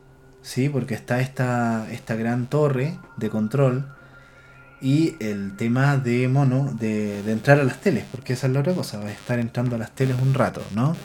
[0.41, 0.69] ¿sí?
[0.69, 3.87] Porque está esta, esta gran torre de control
[4.81, 8.61] y el tema de mono, de, de entrar a las teles, porque esa es la
[8.61, 10.95] otra cosa, va a estar entrando a las teles un rato, ¿no?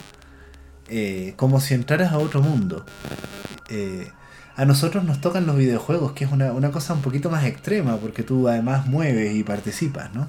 [0.89, 2.85] Eh, como si entraras a otro mundo.
[3.69, 4.09] Eh,
[4.55, 8.23] a nosotros nos tocan los videojuegos, que es una, cosa un poquito más extrema, porque
[8.23, 10.27] tú además mueves y participas, ¿no?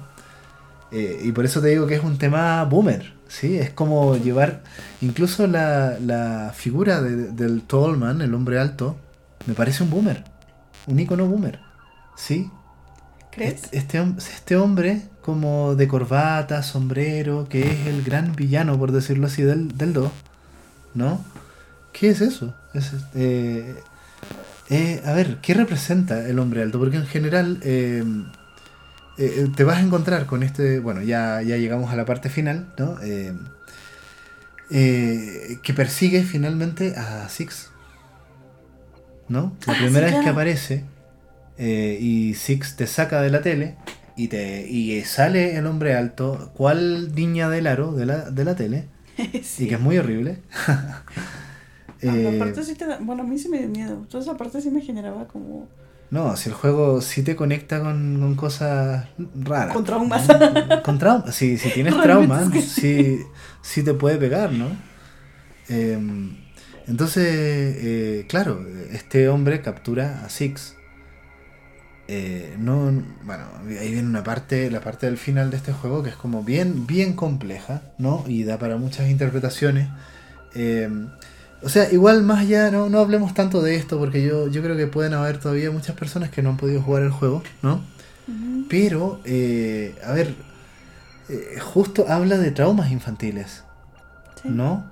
[0.91, 3.57] Eh, y por eso te digo que es un tema boomer, ¿sí?
[3.57, 4.63] Es como llevar,
[5.01, 8.97] incluso la, figura del Tallman, el hombre alto,
[9.47, 10.23] me parece un boomer,
[10.87, 11.59] un icono boomer,
[12.15, 12.51] ¿sí?
[13.31, 13.69] ¿Crees?
[13.71, 19.43] Este, este hombre como de corbata, sombrero, que es el gran villano, por decirlo así,
[19.43, 20.11] del, del 2
[20.93, 21.23] ¿no?
[21.93, 22.53] ¿Qué es eso?
[23.15, 23.75] Eh,
[24.69, 26.79] eh, a ver, ¿qué representa el hombre alto?
[26.79, 28.03] Porque en general eh,
[29.55, 32.97] te vas a encontrar con este, bueno, ya, ya llegamos a la parte final, ¿no?
[34.69, 37.71] que persigue finalmente a Six.
[39.27, 39.55] ¿No?
[39.67, 40.85] La ah, primera vez que aparece
[41.59, 43.75] y Six te saca de la tele
[44.19, 48.55] y, te, y sale el hombre alto, ¿cuál niña del aro de la, de la
[48.55, 48.87] tele?
[49.57, 50.39] Y que es muy horrible.
[52.01, 54.05] eh, sí te Bueno, a mí sí me dio miedo.
[54.09, 55.69] Toda esa parte sí me generaba como...
[56.11, 59.73] No, si el juego sí te conecta con, cosas raras.
[59.73, 60.27] Con traumas.
[60.83, 61.33] Con traumas.
[61.33, 63.19] Si, si tienes traumas, sí,
[63.61, 64.67] sí te puede pegar, ¿no?
[65.69, 66.35] Em,
[66.87, 70.75] entonces, eh, claro, este hombre captura a Six
[72.11, 72.91] eh, no,
[73.21, 76.43] bueno, ahí viene una parte, la parte del final de este juego que es como
[76.43, 78.23] bien, bien compleja, ¿no?
[78.27, 79.89] Y da para muchas interpretaciones.
[80.55, 80.89] Eh,
[81.61, 84.75] o sea, igual más allá, no, no hablemos tanto de esto porque yo, yo creo
[84.75, 87.83] que pueden haber todavía muchas personas que no han podido jugar el juego, ¿no?
[88.69, 90.33] Pero, eh, a ver,
[91.61, 93.63] justo habla de traumas infantiles,
[94.43, 94.83] ¿no?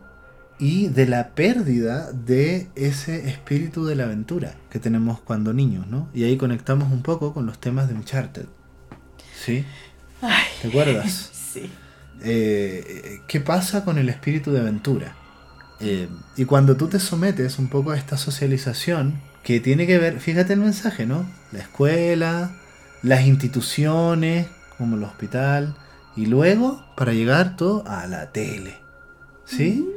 [0.59, 6.09] Y de la pérdida de ese espíritu de la aventura que tenemos cuando niños, ¿no?
[6.13, 8.45] Y ahí conectamos un poco con los temas de Uncharted.
[9.45, 9.65] ¿Sí?
[10.61, 11.31] ¿Te acuerdas?
[11.47, 11.71] Sí.
[12.21, 15.15] Eh, ¿Qué pasa con el espíritu de aventura?
[15.79, 20.19] Eh, y cuando tú te sometes un poco a esta socialización, que tiene que ver,
[20.19, 21.25] fíjate el mensaje, ¿no?
[21.51, 22.51] La escuela,
[23.01, 24.47] las instituciones,
[24.77, 25.77] como el hospital,
[26.15, 28.77] y luego para llegar todo a la tele.
[29.45, 29.87] ¿Sí?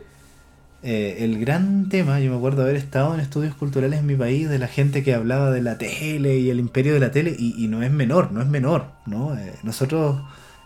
[0.83, 4.49] Eh, el gran tema, yo me acuerdo haber estado en estudios culturales en mi país,
[4.49, 7.68] de la gente que hablaba de la tele y el imperio de la tele, y,
[7.68, 9.37] no es menor, no es menor, ¿no?
[9.37, 10.22] Eh, nosotros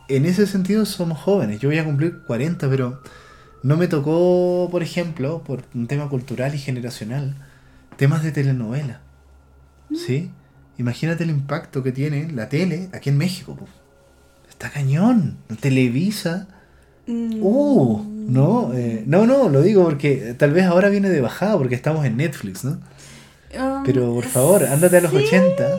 [0.09, 3.03] en ese sentido somos jóvenes, yo voy a cumplir 40, pero
[3.65, 7.35] no me tocó, por ejemplo, por un tema cultural y generacional,
[7.97, 9.01] temas de telenovela,
[9.95, 10.31] ¿sí?
[10.79, 13.59] Imagínate el impacto que tiene la tele aquí en México,
[14.49, 16.47] está cañón, Televisa
[17.07, 17.43] Mm.
[17.43, 21.75] Uh, no, eh, no, no, lo digo porque tal vez ahora viene de bajada porque
[21.75, 22.81] estamos en Netflix, ¿no?
[23.59, 25.77] Um, Pero por favor, ándate a los 80.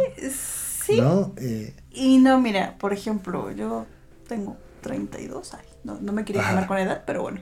[0.86, 1.02] Sí.
[1.02, 1.34] ¿no?
[1.38, 3.86] Eh, y no, mira, por ejemplo, yo
[4.28, 5.66] tengo 32 años.
[5.84, 7.42] No, no me quería llamar con edad, pero bueno.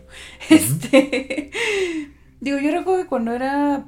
[0.49, 1.51] Este.
[2.39, 3.85] digo, yo recuerdo que cuando era,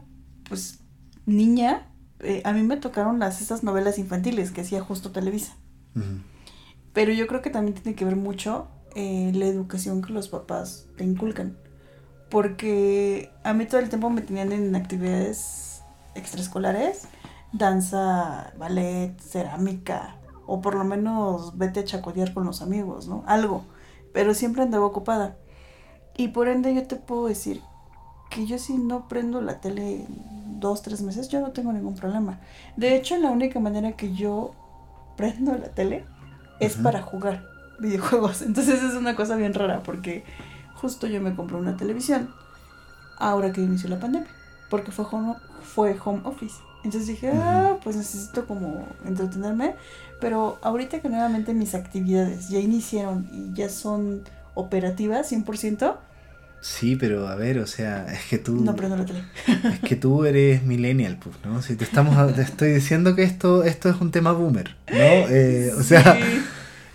[0.48, 0.80] pues,
[1.26, 1.88] niña,
[2.20, 5.56] eh, a mí me tocaron las estas novelas infantiles que hacía justo Televisa.
[6.92, 10.88] Pero yo creo que también tiene que ver mucho eh, la educación que los papás
[10.98, 11.58] te inculcan.
[12.30, 15.84] Porque a mí todo el tiempo me tenían en actividades
[16.16, 17.08] extraescolares,
[17.52, 20.16] danza, ballet, cerámica,
[20.48, 23.24] o por lo menos vete a chacotear con los amigos, ¿no?
[23.28, 23.64] Algo.
[24.14, 25.38] Pero siempre andaba ocupada.
[26.18, 27.62] Y por ende yo te puedo decir
[28.30, 30.06] que yo si no prendo la tele
[30.60, 32.40] dos, tres meses, yo no tengo ningún problema.
[32.78, 34.54] De hecho, la única manera que yo
[35.18, 36.06] prendo la tele
[36.60, 38.42] es para jugar videojuegos.
[38.44, 40.24] Entonces es una cosa bien rara porque
[40.74, 42.30] justo yo me compré una televisión
[43.18, 44.30] ahora que inició la pandemia,
[44.70, 46.56] porque fue home, fue home office.
[46.84, 49.76] Entonces dije, ah, pues necesito como entretenerme,
[50.22, 54.22] pero ahorita que nuevamente mis actividades ya iniciaron y ya son
[54.54, 55.98] operativas 100%.
[56.62, 58.64] Sí, pero a ver, o sea, es que tú...
[58.64, 59.24] No prendo la tele.
[59.74, 61.62] Es que tú eres millennial, pues, ¿no?
[61.62, 64.98] Si te, estamos, te estoy diciendo que esto, esto es un tema boomer, ¿no?
[64.98, 66.18] Eh, o sea...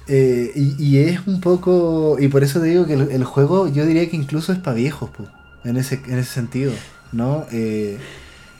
[0.07, 2.17] Eh, y, es un poco.
[2.19, 5.11] Y por eso te digo que el, juego, yo diría que incluso es para viejos,
[5.17, 5.29] pues,
[5.65, 6.73] en ese, en ese sentido,
[7.13, 7.47] ¿no?
[7.53, 7.99] Eh,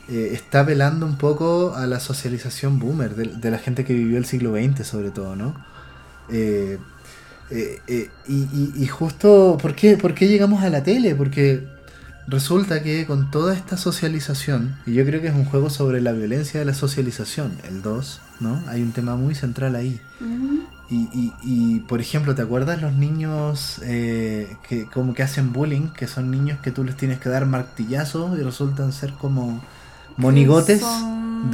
[0.09, 4.25] eh, está velando un poco a la socialización boomer de, la gente que vivió el
[4.25, 5.53] siglo XX, sobre todo, ¿no?
[8.27, 11.15] y, justo, ¿por qué, ¿por qué llegamos a la tele?
[11.15, 11.67] Porque
[12.27, 16.13] resulta que con toda esta socialización, y yo creo que es un juego sobre la
[16.13, 18.63] violencia de la socialización, el 2, ¿no?
[18.67, 19.99] Hay un tema muy central ahí.
[20.93, 25.87] Y, y, por ejemplo, ¿te acuerdas los niños eh, que como que hacen bullying?
[25.87, 29.61] Que son niños que tú les tienes que dar martillazos y resultan ser como
[30.17, 30.81] monigotes,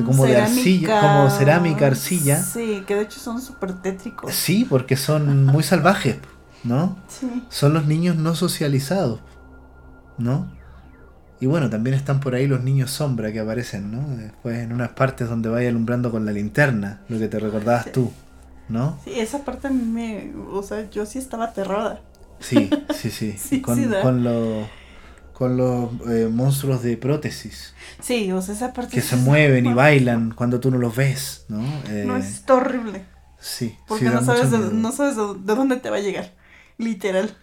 [0.04, 2.42] como de arcilla, como cerámica, arcilla.
[2.42, 4.34] Sí, que de hecho son súper tétricos.
[4.34, 6.18] Sí, porque son muy salvajes,
[6.64, 6.98] ¿no?
[7.08, 7.44] Sí.
[7.50, 9.20] Son los niños no socializados,
[10.18, 10.48] ¿no?
[11.40, 14.18] Y bueno, también están por ahí los niños sombra que aparecen, ¿no?
[14.18, 18.12] Después en unas partes donde vaya alumbrando con la linterna, lo que te recordabas tú.
[18.70, 19.00] ¿No?
[19.04, 20.34] Sí, esa parte a mí me.
[20.52, 22.02] O sea, yo sí estaba aterrada.
[22.40, 23.62] Sí, sí, sí.
[23.62, 24.68] con, con, los
[25.34, 27.74] con los eh, monstruos de prótesis.
[28.00, 28.96] Sí, o sea, esa parte.
[28.96, 31.64] Que se mueven y bailan cuando tú no los ves, ¿no?
[31.90, 33.06] Eh, no, es horrible.
[33.40, 33.78] Sí.
[33.88, 36.34] Porque no, sabes de, no sabes de, dónde te va a llegar.
[36.78, 37.36] Literal.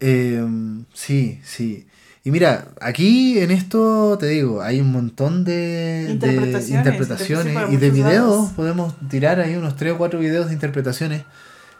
[0.00, 0.46] Eh,
[0.94, 1.86] sí, sí.
[2.26, 8.50] Y mira, aquí en esto te digo, hay un montón de interpretaciones, y de videos.
[8.50, 11.22] Podemos tirar ahí unos 3 o 4 videos de interpretaciones.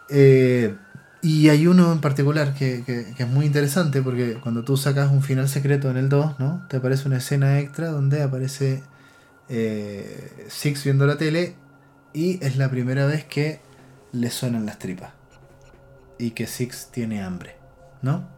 [0.09, 0.77] Eh,
[1.21, 2.85] y hay uno en particular que,
[3.19, 6.65] es muy interesante porque cuando tú sacas un final secreto en el 2, ¿no?
[6.69, 8.85] Te aparece una escena extra donde aparece
[9.49, 11.57] eh, Six viendo la tele
[12.13, 13.59] y es la primera vez que
[14.13, 15.11] le suenan las tripas.
[16.21, 17.57] Y que Six tiene hambre,
[18.01, 18.36] ¿no?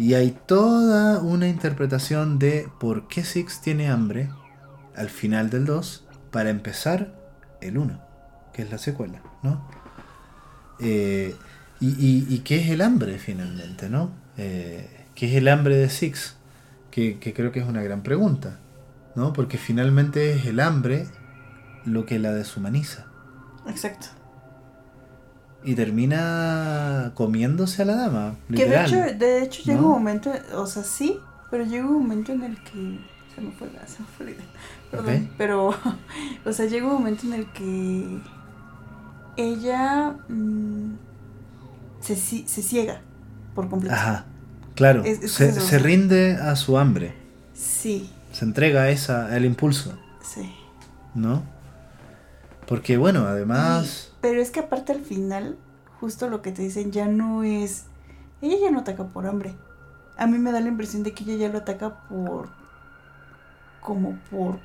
[0.00, 4.30] Y hay toda una interpretación de por qué Six tiene hambre
[4.96, 7.12] al final del 2 para empezar
[7.60, 8.00] el 1,
[8.54, 9.68] que es la secuela, ¿no?
[10.78, 11.36] Eh,
[11.80, 14.10] y, qué es el hambre finalmente, ¿no?
[14.38, 16.36] Eh, ¿Qué es el hambre de Six?
[16.90, 18.58] Que, que, creo que es una gran pregunta,
[19.14, 19.34] ¿no?
[19.34, 21.08] Porque finalmente es el hambre
[21.84, 23.04] lo que la deshumaniza.
[23.68, 24.19] Exacto
[25.64, 28.36] y termina comiéndose a la dama.
[28.54, 31.18] Que de hecho, de hecho llega un momento, o sea, sí,
[31.50, 32.98] pero llega un momento en el que.
[33.34, 34.44] Se me fue la, se me fue la idea.
[34.90, 35.74] Perdón, pero.
[36.44, 38.20] O sea, llega un momento en el que.
[39.36, 40.14] Ella.
[40.28, 40.94] Mm,
[42.00, 43.00] se, se ciega
[43.54, 43.94] por completo.
[43.94, 44.24] Ajá.
[44.74, 45.04] Claro.
[45.04, 47.12] se, se, rinde a su hambre.
[47.52, 48.10] Sí.
[48.32, 49.92] Se entrega a esa, al impulso.
[50.22, 50.50] Sí.
[51.14, 51.42] ¿No?
[52.70, 54.12] Porque bueno, además.
[54.20, 55.56] Pero es que aparte al final,
[55.98, 57.86] justo lo que te dicen ya no es...
[58.40, 59.56] Ella ya no ataca por hambre.
[60.16, 62.48] A mí me da la impresión de que ella ya lo ataca por...
[63.80, 64.60] como por...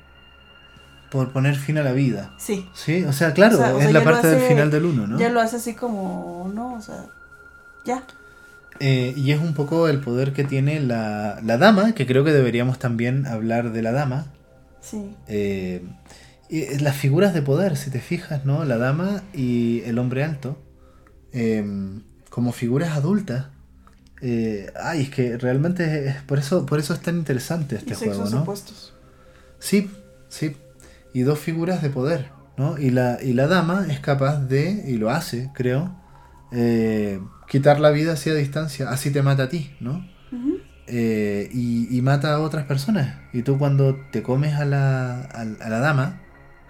[1.10, 2.32] Por poner fin a la vida.
[2.38, 2.68] Sí.
[2.74, 5.18] Sí, o sea, claro, es la parte del final del uno, ¿no?
[5.18, 7.06] Ya lo hace así como, no, o sea,
[7.84, 8.04] ya.
[8.78, 12.32] Eh, y es un poco el poder que tiene la, la dama, que creo que
[12.32, 14.26] deberíamos también hablar de la dama.
[14.80, 15.16] Sí.
[15.26, 15.84] Eh,
[16.80, 18.64] las figuras de poder, si te fijas, ¿no?
[18.64, 20.58] La dama y el hombre alto,
[21.32, 23.46] em, como figuras adultas.
[24.22, 28.28] Eh, ay, es que realmente es, por eso por eso es tan interesante este juego,
[28.30, 28.42] ¿no?
[28.42, 28.94] Opuestos.
[29.58, 29.90] Sí,
[30.28, 30.56] sí.
[31.12, 32.78] Y dos figuras de poder, ¿no?
[32.78, 35.96] Y la, y la dama es capaz de, y lo hace, creo,
[36.52, 38.90] eh, quitar la vida así a distancia.
[38.90, 40.06] Así te mata a ti, ¿no?
[40.88, 43.18] Eh, y, y, mata a otras personas.
[43.32, 46.20] Y tú cuando te comes a la, a la dama,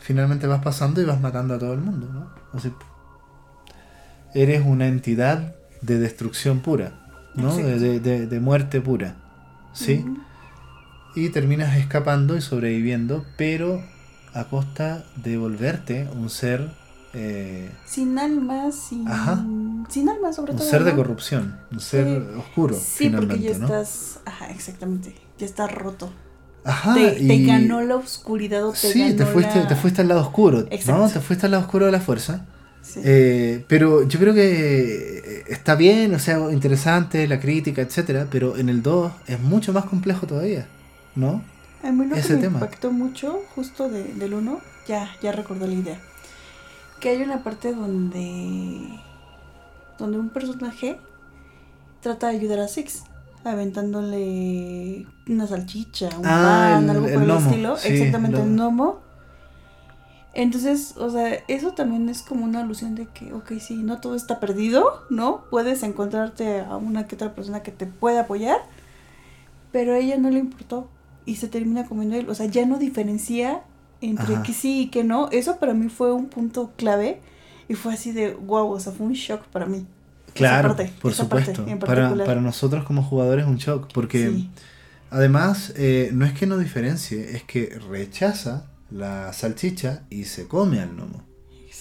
[0.07, 2.31] finalmente vas pasando y vas matando a todo el mundo, ¿no?
[4.35, 6.93] eres una entidad de destrucción pura,
[7.35, 7.57] ¿no?
[7.57, 9.17] De, muerte pura,
[9.73, 10.05] ¿sí?
[11.17, 13.83] Y terminas escapando y sobreviviendo, pero
[14.33, 16.71] a costa de volverte un ser...
[17.13, 19.07] Eh, sin alma, sin...
[19.89, 20.63] Sin alma, sobre todo.
[20.63, 22.77] Un ser de corrupción, un ser oscuro.
[22.81, 24.21] Sí, porque ya estás...
[24.25, 25.17] Ajá, exactamente.
[25.39, 26.13] Ya estás roto.
[26.67, 30.67] Ajá, te, ganó la oscuridad o te sí, te fuiste, te fuiste al lado oscuro,
[30.87, 31.09] ¿no?
[31.09, 32.45] Te fuiste al lado oscuro de la fuerza.
[32.83, 33.01] Sí.
[33.05, 38.69] Eh, pero yo creo que está bien, o sea, interesante la crítica, etcétera, pero en
[38.69, 40.67] el 2 es mucho más complejo todavía,
[41.15, 41.43] ¿no?
[41.83, 42.55] A mí lo ese que me tema.
[42.59, 46.01] impactó mucho, justo de- del 1, ya, ya recordé la idea.
[47.01, 48.89] Que hay una parte donde.
[49.99, 50.99] donde un personaje
[52.01, 53.03] trata de ayudar a Six,
[53.53, 57.77] aventándole una salchicha, un Ah, pan, el- algo por el, estilo.
[57.77, 59.01] sí, Exactamente, el gnomo.
[60.35, 64.15] Entonces, o sea, eso también es como una alusión de que, ok, sí, no todo
[64.15, 65.45] está perdido, ¿no?
[65.51, 68.59] Puedes encontrarte a una que otra persona que te pueda apoyar,
[69.73, 70.89] pero a ella no le importó
[71.25, 72.29] y se termina comiendo él.
[72.29, 73.63] O sea, ya no diferencia
[74.03, 74.43] entre Ajá.
[74.43, 75.31] que sí y que no.
[75.33, 77.21] Eso para mí fue un punto clave
[77.67, 79.87] y fue así de, wow, o sea, fue un shock para mí.
[80.37, 81.73] Esa Claro, parte, por esa parte supuesto.
[81.73, 84.51] en para, para nosotros como jugadores es un shock, porque Sí.
[85.11, 90.81] además eh, no es que no diferencie, es que rechaza la salchicha y se come
[90.81, 91.23] al gnomo.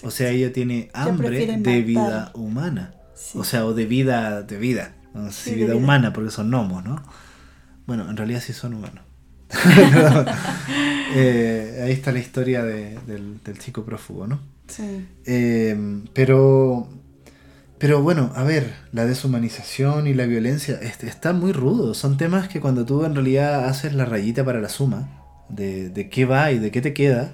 [0.03, 1.83] O sea, ella tiene hambre de matar.
[1.83, 2.95] vida humana.
[3.15, 3.37] Sí.
[3.37, 4.93] O sea, o de vida, de vida.
[5.13, 5.75] No sé Sí, vida.
[5.75, 7.01] humana, porque son gnomos, ¿no?
[7.87, 9.03] Bueno, en realidad sí son humanos.
[11.17, 14.39] Eh, ahí está la historia de- del, del chico prófugo, ¿no?
[14.67, 15.05] Sí.
[15.25, 16.89] Eh, pero,
[17.85, 21.93] pero bueno, a ver, la deshumanización y la violencia este, está muy rudo.
[21.93, 25.07] Son temas que cuando tú en realidad haces la rayita para la suma
[25.49, 27.33] de, de qué va y de qué te queda,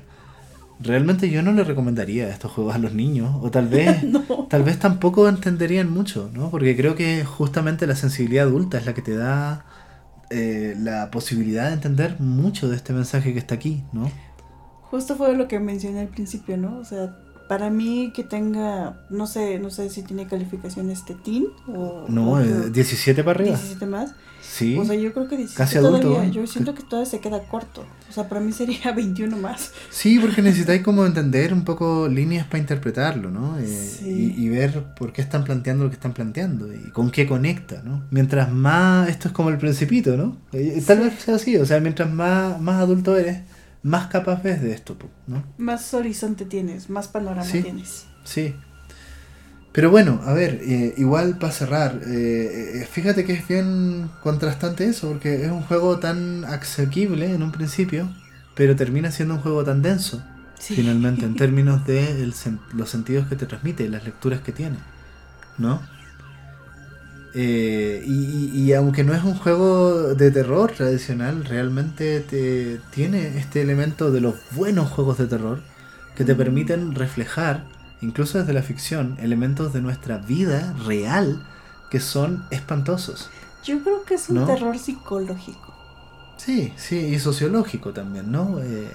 [0.81, 3.33] realmente yo no le recomendaría estos juegos a los niños.
[3.41, 4.19] O tal vez, No.
[4.49, 6.49] tal vez tampoco entenderían mucho, ¿no?
[6.51, 9.63] Porque creo que justamente la sensibilidad adulta es la que te da
[10.31, 14.11] eh, la posibilidad de entender mucho de este mensaje que está aquí, ¿no?
[14.89, 16.77] Justo fue lo que mencioné al principio, ¿no?
[16.77, 17.15] O sea,
[17.51, 22.31] para mí que tenga, no sé, no sé si tiene calificación este teen o, No,
[22.31, 23.57] o eh, que- 17 para arriba.
[23.57, 24.13] 17 más.
[24.41, 24.77] Sí.
[24.77, 26.31] O sea, yo creo que 17 Casi adulto, todavía, ¿eh?
[26.31, 27.83] yo siento que todavía se queda corto.
[28.09, 29.71] O sea, para mí sería 21 más.
[29.89, 33.59] Sí, porque necesitáis como entender un poco líneas para interpretarlo, ¿no?
[33.59, 34.33] Eh, Sí.
[34.37, 37.81] y, y ver por qué están planteando lo que están planteando y con qué conecta,
[37.83, 38.03] ¿no?
[38.11, 40.37] Mientras más, esto es como el principito, ¿no?
[40.53, 41.03] Eh, Tal Sí.
[41.03, 43.39] vez sea así, o sea, mientras más, más adulto eres,
[43.83, 45.43] más capaz ves de esto, ¿no?
[45.57, 47.61] Más horizonte tienes, más panorama Sí.
[47.61, 48.05] tienes.
[48.23, 48.55] Sí.
[49.71, 54.85] Pero bueno, a ver, eh, igual para cerrar, eh, eh, fíjate que es bien contrastante
[54.85, 58.09] eso, porque es un juego tan asequible en un principio,
[58.53, 60.23] pero termina siendo un juego tan denso.
[60.59, 60.75] Sí.
[60.75, 62.35] finalmente, en términos de el
[62.73, 64.77] los sentidos que te transmite, las lecturas que tiene,
[65.57, 65.81] ¿no?
[67.33, 74.11] Eh, y, aunque no es un juego de terror tradicional, realmente te, tiene este elemento
[74.11, 75.61] de los buenos juegos de terror
[76.15, 77.65] que te permiten reflejar,
[78.01, 81.47] incluso desde la ficción, elementos de nuestra vida real
[81.89, 83.29] que son espantosos.
[83.63, 84.45] Yo creo que es un ¿No?
[84.45, 85.73] terror psicológico.
[86.37, 88.59] Sí, sí, y sociológico también, ¿no?
[88.61, 88.91] Eh,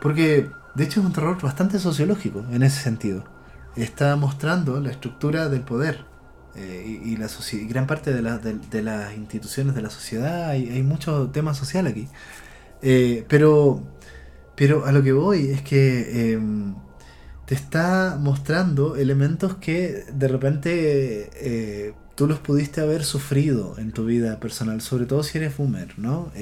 [0.00, 3.24] porque de hecho es un terror bastante sociológico en ese sentido.
[3.74, 6.04] Está mostrando la estructura del poder
[6.56, 7.28] eh, y, la
[7.68, 10.48] gran parte de, la- de- de las instituciones de la sociedad.
[10.50, 12.08] Hay, hay mucho tema social aquí.
[12.82, 13.82] Eh, pero,
[14.56, 16.74] pero a lo que voy es que em,
[17.46, 24.04] te está mostrando elementos que de repente eh, tú los pudiste haber sufrido en tu
[24.06, 26.32] vida personal, sobre todo si eres boomer, ¿no?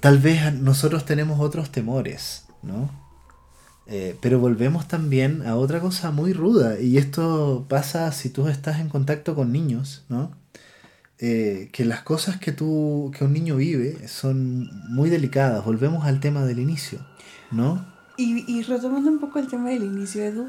[0.00, 3.09] Tal vez nosotros tenemos otros temores, ¿no?
[3.92, 8.78] Eh, pero volvemos también a otra cosa muy ruda, y esto pasa si tú estás
[8.78, 10.30] en contacto con niños, ¿no?
[11.18, 15.64] Eh, que las cosas que, tú, que un niño vive son muy delicadas.
[15.64, 17.00] Volvemos al tema del inicio,
[17.50, 17.84] ¿no?
[18.16, 20.48] Y, y retomando un poco el tema del inicio, Edu,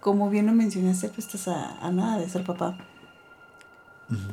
[0.00, 2.76] como bien lo mencionaste, pues estás a, a nada de ser papá.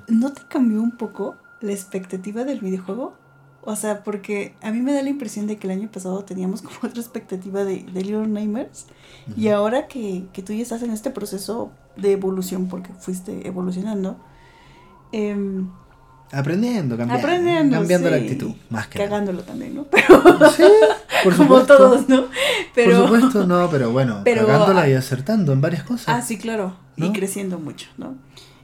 [0.07, 3.15] ¿No te cambió un poco la expectativa del videojuego?
[3.65, 6.61] O sea, porque a mí me da la impresión de que el año pasado teníamos
[6.61, 8.87] como otra expectativa de, de Little Nightmares.
[9.37, 14.17] Y ahora que, que tú ya estás en este proceso de evolución, porque fuiste evolucionando,
[15.11, 15.69] em,
[16.31, 17.27] Aprendiendo, cambiando.
[17.27, 19.09] aprendiendo, cambiando la sí, actitud, más que nada.
[19.11, 19.83] cagándolo también, ¿no?
[19.83, 20.63] Pero, Sí,
[21.23, 21.77] por como supuesto.
[21.77, 22.25] todos, ¿no?
[22.73, 26.07] Pero, Por supuesto, no, pero bueno, Pero- cagándola y acertando en varias cosas.
[26.09, 26.75] Ah, sí, claro.
[26.97, 28.15] Y creciendo mucho, ¿no?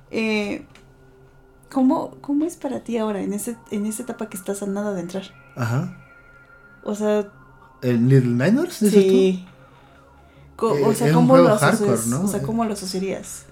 [0.10, 0.66] Eh,
[1.72, 4.94] ¿cómo, ¿Cómo es para ti ahora, en, ese, en esa etapa que estás a nada
[4.94, 5.24] de entrar?
[5.56, 5.96] Ajá.
[6.84, 7.28] O sea,
[7.82, 9.46] ¿El Little dices sí.
[10.56, 12.24] Co- Eh, o sea, es un ¿cómo juego lo hardcore, ¿no?
[12.24, 13.46] O sea, Eh, ¿cómo lo asociarías?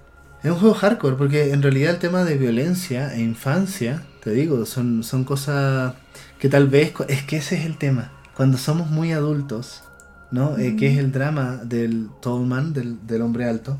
[0.43, 4.65] Es un juego hardcore, porque en realidad el tema de violencia e infancia, te digo,
[4.65, 5.95] son, son cosas
[6.39, 8.11] que tal vez, es que ese es el tema.
[8.35, 9.83] Cuando somos muy adultos,
[10.31, 10.57] ¿no?
[10.57, 13.77] Eh, que es el drama del tall man, del, del hombre alto,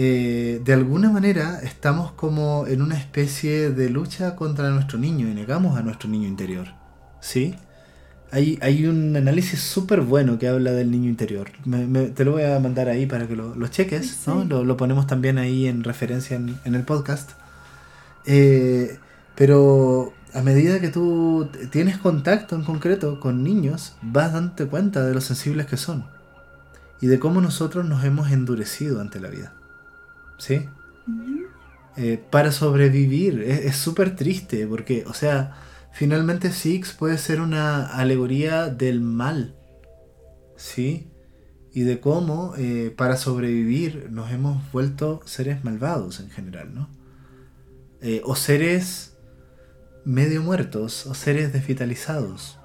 [0.00, 5.34] eh, de alguna manera estamos como en una especie de lucha contra nuestro niño y
[5.34, 6.68] negamos a nuestro niño interior,
[7.20, 7.56] ¿sí?
[8.30, 11.50] hay, hay un análisis súper bueno que habla del niño interior.
[11.64, 14.42] Me- me- te lo voy a mandar ahí para que lo, lo cheques, ¿no?
[14.42, 14.48] Sí.
[14.48, 17.30] Lo, lo ponemos también ahí en referencia en, en el podcast.
[18.26, 18.98] Eh,
[19.34, 25.14] pero a medida que tú tienes contacto en concreto con niños, vas dándote cuenta de
[25.14, 26.04] lo sensibles que son.
[27.00, 29.52] Y de cómo nosotros nos hemos endurecido ante la vida.
[30.38, 30.64] ¿Sí?
[31.96, 33.42] Eh, para sobrevivir.
[33.42, 35.56] Es súper triste porque, o sea,
[35.92, 39.56] finalmente Six puede ser una alegoría del mal,
[40.56, 41.10] ¿sí?
[41.72, 46.88] Y de cómo eh, para sobrevivir nos hemos vuelto seres malvados en general, ¿no?
[48.00, 49.16] Eh, o seres
[50.04, 52.60] medio muertos, o seres desvitalizados,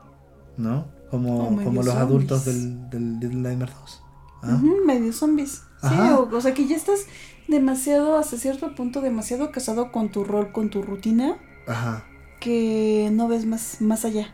[0.58, 0.92] ¿no?
[1.10, 4.02] Como, como los adultos del, del Little Nightmares 2.
[4.44, 4.62] ¿ah?
[4.86, 5.64] Medio zombies.
[5.82, 7.06] Sí, o, o sea que ya estás
[7.48, 11.38] demasiado, hasta cierto punto, demasiado casado con tu rol, con tu rutina,
[11.68, 12.06] Ajá.
[12.40, 14.28] que no ves más, más allá.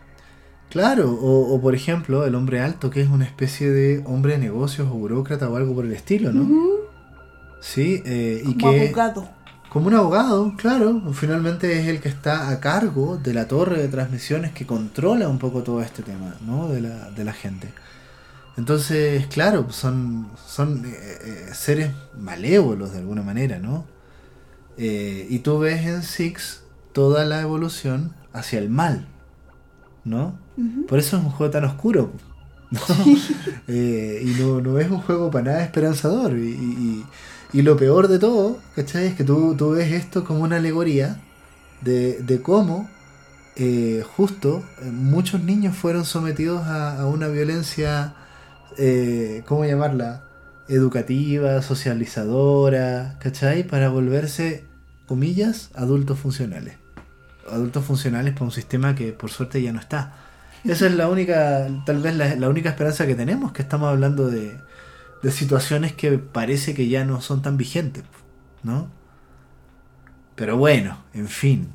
[0.69, 4.39] Claro, o, o por ejemplo, el hombre alto, que es una especie de hombre de
[4.39, 6.47] negocios o burócrata o algo por el estilo, ¿no?
[7.61, 9.29] Sí, eh, y Como que abogado.
[9.69, 13.87] como un abogado, claro, finalmente es el que está a cargo de la torre de
[13.87, 16.67] transmisiones que controla un poco todo este tema, ¿no?
[16.69, 17.73] De la, de la gente.
[18.59, 20.89] Entonces, claro, son, son eh,
[21.23, 23.85] eh, seres malévolos de alguna manera, ¿no?
[24.77, 29.07] Eh, y tú ves en Six toda la evolución hacia el mal,
[30.03, 30.39] ¿no?
[30.87, 32.11] Por eso es un juego tan oscuro.
[32.71, 32.79] ¿no?
[33.67, 36.37] Eh, y no, no es un juego para nada esperanzador.
[36.37, 37.05] Y, y-
[37.53, 39.07] y lo peor de todo, ¿cachai?
[39.07, 41.19] Es que tú, tú ves esto como una alegoría
[41.81, 42.89] de, de cómo
[43.55, 48.15] eh, justo muchos niños fueron sometidos a, a una violencia,
[48.77, 50.23] eh, ¿cómo llamarla?
[50.67, 53.63] Educativa, socializadora, ¿cachai?
[53.63, 54.65] Para volverse,
[55.07, 56.75] comillas, adultos funcionales.
[57.49, 60.13] Adultos funcionales para un sistema que por suerte ya no está.
[60.63, 64.57] Esa es la única, tal vez la, única esperanza que tenemos, que estamos hablando de,
[65.23, 68.03] de situaciones que parece que ya no son tan vigentes,
[68.61, 68.91] ¿no?
[70.35, 71.69] Pero bueno, en fin.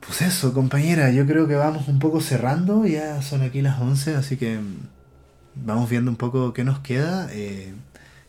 [0.00, 4.14] Pues eso, compañera, yo creo que vamos un poco cerrando, ya son aquí las 11,
[4.14, 4.60] así que
[5.64, 7.28] vamos viendo un poco qué nos queda.
[7.32, 7.72] eh,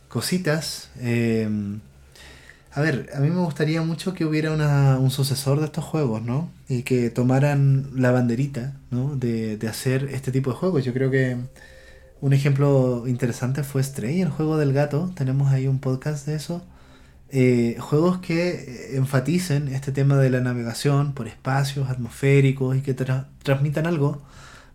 [0.08, 0.90] cositas.
[0.98, 1.48] eh,
[2.72, 6.22] a ver, a mí me gustaría mucho que hubiera una- un sucesor de estos juegos,
[6.22, 6.50] ¿no?
[6.68, 9.16] Y que tomaran la banderita, ¿no?
[9.16, 10.84] De, de hacer este tipo de juegos.
[10.84, 11.36] Yo creo que
[12.20, 15.10] un ejemplo interesante fue Stray, el juego del gato.
[15.16, 16.62] Tenemos ahí un podcast de eso.
[17.30, 23.26] Eh, juegos que enfaticen este tema de la navegación por espacios atmosféricos y que tra-
[23.42, 24.22] transmitan algo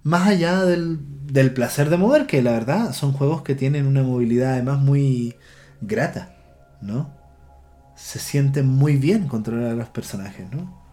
[0.04, 4.04] más allá del, del placer de mover, que la verdad son juegos que tienen una
[4.04, 5.36] movilidad además muy
[5.82, 6.36] grata,
[6.82, 7.10] ¿no?
[7.96, 10.84] Se siente muy bien controlar a los personajes, ¿no?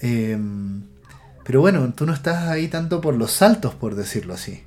[0.00, 0.82] Em,
[1.44, 4.62] pero bueno, tú no estás ahí tanto por los saltos, por decirlo así.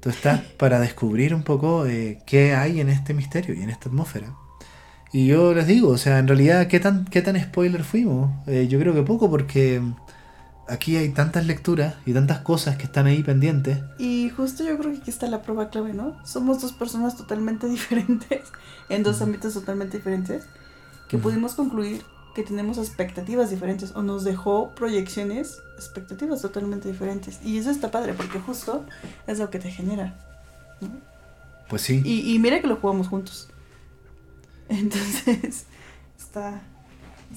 [0.00, 3.88] Tú estás para descubrir un poco eh, qué hay en este misterio y en esta
[3.88, 4.34] atmósfera.
[5.12, 8.30] Y yo les digo, o sea, en realidad, ¿qué tan, qué tan spoiler fuimos?
[8.46, 9.82] Eh, yo creo que poco, porque
[10.70, 13.78] aquí hay tantas lecturas y tantas cosas que están ahí pendientes.
[13.98, 16.16] Y justo yo creo que aquí está la prueba clave, ¿no?
[16.24, 18.42] Somos dos personas totalmente diferentes,
[18.88, 20.44] en dos ámbitos totalmente diferentes,
[21.08, 21.24] que Ujú.
[21.24, 22.02] pudimos concluir
[22.34, 27.40] que tenemos expectativas diferentes o nos dejó proyecciones, expectativas totalmente diferentes.
[27.44, 28.84] Y eso está padre porque justo
[29.26, 30.14] es lo que te genera.
[30.80, 30.88] ¿no?
[31.68, 32.00] Pues sí.
[32.04, 33.48] Y, y mira que lo jugamos juntos.
[34.68, 35.64] Entonces,
[36.16, 36.62] está,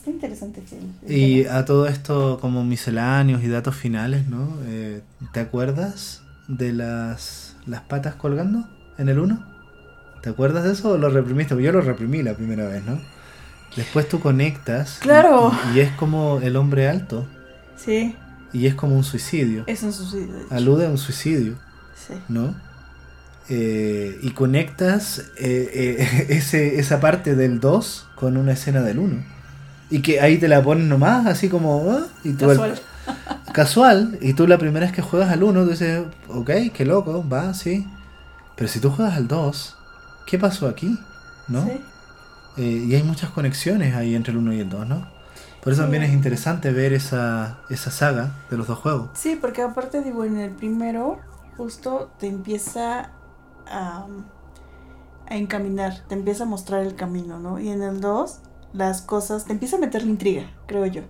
[0.04, 0.62] está interesante.
[1.08, 4.58] el- Y a todo esto como misceláneos y datos finales, ¿no?
[4.66, 5.01] Eh,
[5.32, 9.45] ¿Te acuerdas de las, las patas colgando en el 1?
[10.22, 11.54] ¿Te acuerdas de eso o lo reprimiste?
[11.56, 12.99] Porque yo lo reprimí la primera vez, ¿no?
[13.76, 14.97] Después tú conectas.
[14.99, 15.51] y- Claro.
[15.74, 17.26] Y, y es como el hombre alto.
[17.78, 18.16] Sí,
[18.54, 19.64] Y es como un suicidio.
[19.68, 20.36] es un suicidio.
[20.49, 21.56] Alude a un suicidio,
[21.95, 22.14] Sí.
[22.30, 22.56] ¿no?
[23.49, 29.24] Eh, y conectas eh, eh, ese, esa parte del 2 con una escena del 1.
[29.90, 31.92] Y que ahí te la pones nomás, así como...
[31.92, 32.80] ah, y tú el- Casual.
[33.54, 37.24] casual, y tú la primera vez que juegas al 1, tú dices, ok, qué loco,
[37.28, 37.88] va, sí.
[38.56, 39.76] Pero si tú juegas al 2,
[40.26, 40.98] ¿qué pasó aquí?
[41.48, 41.64] ¿No?
[41.66, 41.82] Sí.
[42.58, 45.08] Eh, y hay muchas conexiones ahí entre el 1 y el 2, ¿no?
[45.62, 45.86] Por eso Sí.
[45.86, 49.10] también es interesante ver esa, esa saga de los dos juegos.
[49.14, 51.20] Sí, porque aparte digo, en el primero
[51.58, 53.12] justo te empieza
[53.68, 54.06] a,
[55.28, 57.60] a encaminar, te empieza a mostrar el camino, ¿no?
[57.60, 58.40] Y en el 2
[58.74, 61.03] las cosas, te empieza a meter la intriga, creo yo.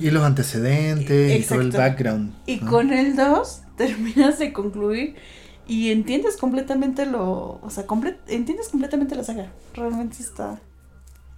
[0.00, 2.34] Y los antecedentes y todo el background.
[2.46, 2.70] Y ¿no?
[2.70, 5.14] con el 2 terminas de concluir
[5.66, 9.52] y entiendes completamente lo, o sea, comple- entiendes completamente la saga.
[9.74, 10.60] Realmente está,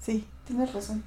[0.00, 1.04] sí, tienes razón.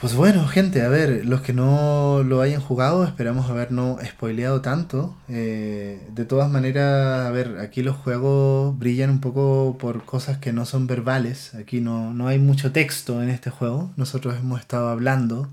[0.00, 4.62] Pues bueno, gente, a ver, los que no lo hayan jugado, esperamos haber no spoileado
[4.62, 5.14] tanto.
[5.28, 10.54] Eh, de todas maneras, a ver, aquí los juegos brillan un poco por cosas que
[10.54, 11.54] no son verbales.
[11.54, 13.92] Aquí no, no hay mucho texto en este juego.
[13.96, 15.50] Nosotros hemos estado hablando.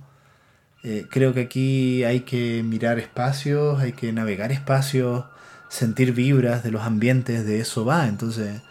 [0.82, 5.26] Eh, creo que aquí hay que mirar espacios, hay que navegar espacios,
[5.68, 8.08] sentir vibras de los ambientes, de eso va.
[8.08, 8.62] Entonces,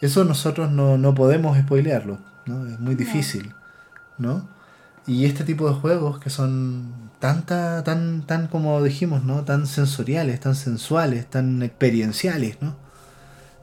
[0.00, 2.66] eso nosotros no, no podemos spoilearlo, ¿no?
[2.66, 3.52] Es muy difícil,
[4.16, 4.59] ¿no?
[5.10, 9.44] Y este tipo de juegos que son tan, tan, tan como dijimos, ¿no?
[9.44, 12.76] Tan sensoriales, tan sensuales, tan experienciales, ¿no?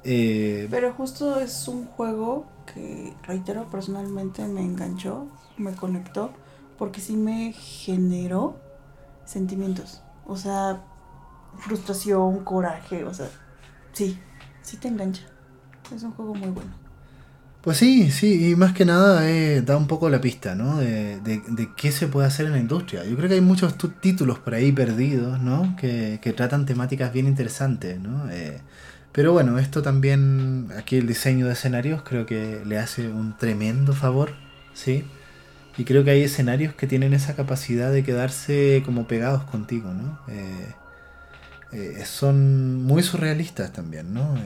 [0.04, 6.34] Eh, Pero justo es un juego que, reitero, personalmente me enganchó, me conectó,
[6.78, 8.60] porque sí me generó
[9.24, 10.02] sentimientos.
[10.26, 10.84] O sea,
[11.60, 13.30] frustración, coraje, o sea,
[13.94, 14.20] sí,
[14.64, 15.24] sí te engancha.
[15.96, 16.87] Es un juego muy bueno.
[17.68, 20.78] Pues sí, sí, y más que nada eh, da un poco la pista, ¿no?
[20.78, 23.04] De, de, qué se puede hacer en la industria.
[23.04, 25.76] Yo creo que hay muchos títulos por ahí perdidos, ¿no?
[25.76, 28.30] Que, que tratan temáticas bien interesantes, ¿no?
[28.32, 28.62] Eh,
[29.12, 33.92] pero bueno, esto también, aquí el diseño de escenarios creo que le hace un tremendo
[33.92, 34.32] favor,
[34.74, 35.04] ¿sí?
[35.78, 40.22] Y creo que hay escenarios que tienen esa capacidad de quedarse como pegados contigo, ¿no?
[40.30, 44.38] Eh, son muy surrealistas también, ¿no?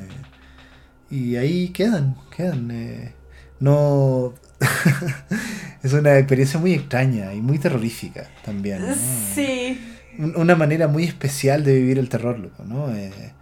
[1.12, 2.72] Y ahí quedan, quedan.
[2.72, 3.14] Eh,
[3.60, 4.34] no.
[5.84, 8.96] es una experiencia muy extraña y muy terrorífica también.
[9.36, 9.80] Sí.
[10.18, 12.94] Una manera muy especial de vivir el terror, loco, ¿no?
[12.94, 13.34] Eh,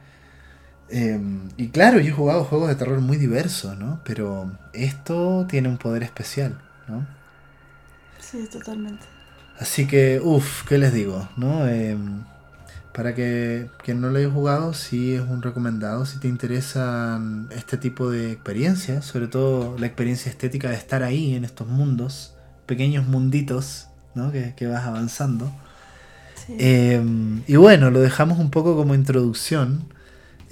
[0.89, 4.01] em, y claro, yo he jugado juegos de terror muy diversos, ¿no?
[4.03, 7.07] Pero esto tiene un poder especial, ¿no?
[8.19, 9.05] Sí, totalmente.
[9.59, 11.27] Así que, uff, ¿qué les digo?
[11.35, 11.67] ¿No?
[12.99, 17.77] Para que quien no lo haya jugado, sí es un recomendado si te interesan este
[17.77, 22.35] tipo de experiencias, sobre todo la experiencia estética de estar ahí en estos mundos,
[22.65, 24.33] pequeños munditos ¿no?
[24.33, 25.49] que, vas avanzando.
[26.49, 29.85] Em, y bueno, lo dejamos un poco como introducción.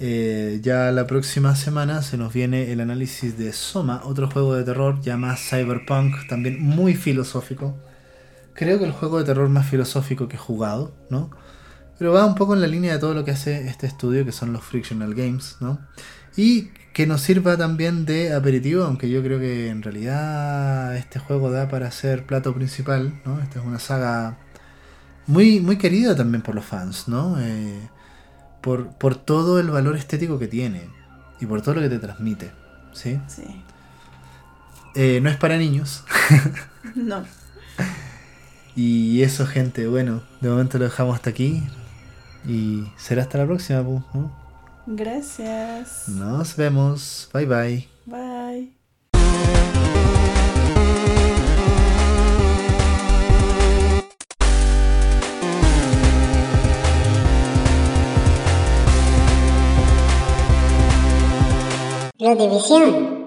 [0.00, 4.64] Eh, ya la próxima semana se nos viene el análisis de Soma, otro juego de
[4.64, 7.76] terror ya más cyberpunk, también muy filosófico.
[8.54, 11.28] Creo que el juego de terror más filosófico que he jugado, ¿no?
[11.98, 14.32] Pero va un poco en la línea de todo lo que hace este estudio, que
[14.32, 15.80] son los Frictional Games, ¿no?
[16.36, 21.50] Y que nos sirva también de aperitivo, aunque yo creo que en realidad este juego
[21.50, 23.40] da para ser plato principal, ¿no?
[23.40, 24.38] Esta es una saga
[25.26, 27.38] muy, muy querida también por los fans, ¿no?
[27.40, 27.88] Eh,
[28.60, 30.88] por, por todo el valor estético que tiene
[31.40, 32.52] y por todo lo que te transmite,
[32.92, 33.20] ¿sí?
[33.26, 33.44] Sí.
[34.94, 36.04] Eh, no es para niños.
[36.94, 37.24] no.
[38.74, 41.64] Y eso, gente, bueno, de momento lo dejamos hasta aquí.
[42.48, 43.84] Y será hasta la próxima,
[44.86, 46.08] Gracias.
[46.08, 47.28] Nos vemos.
[47.34, 47.88] Bye bye.
[48.06, 48.72] Bye.
[62.18, 63.17] La división.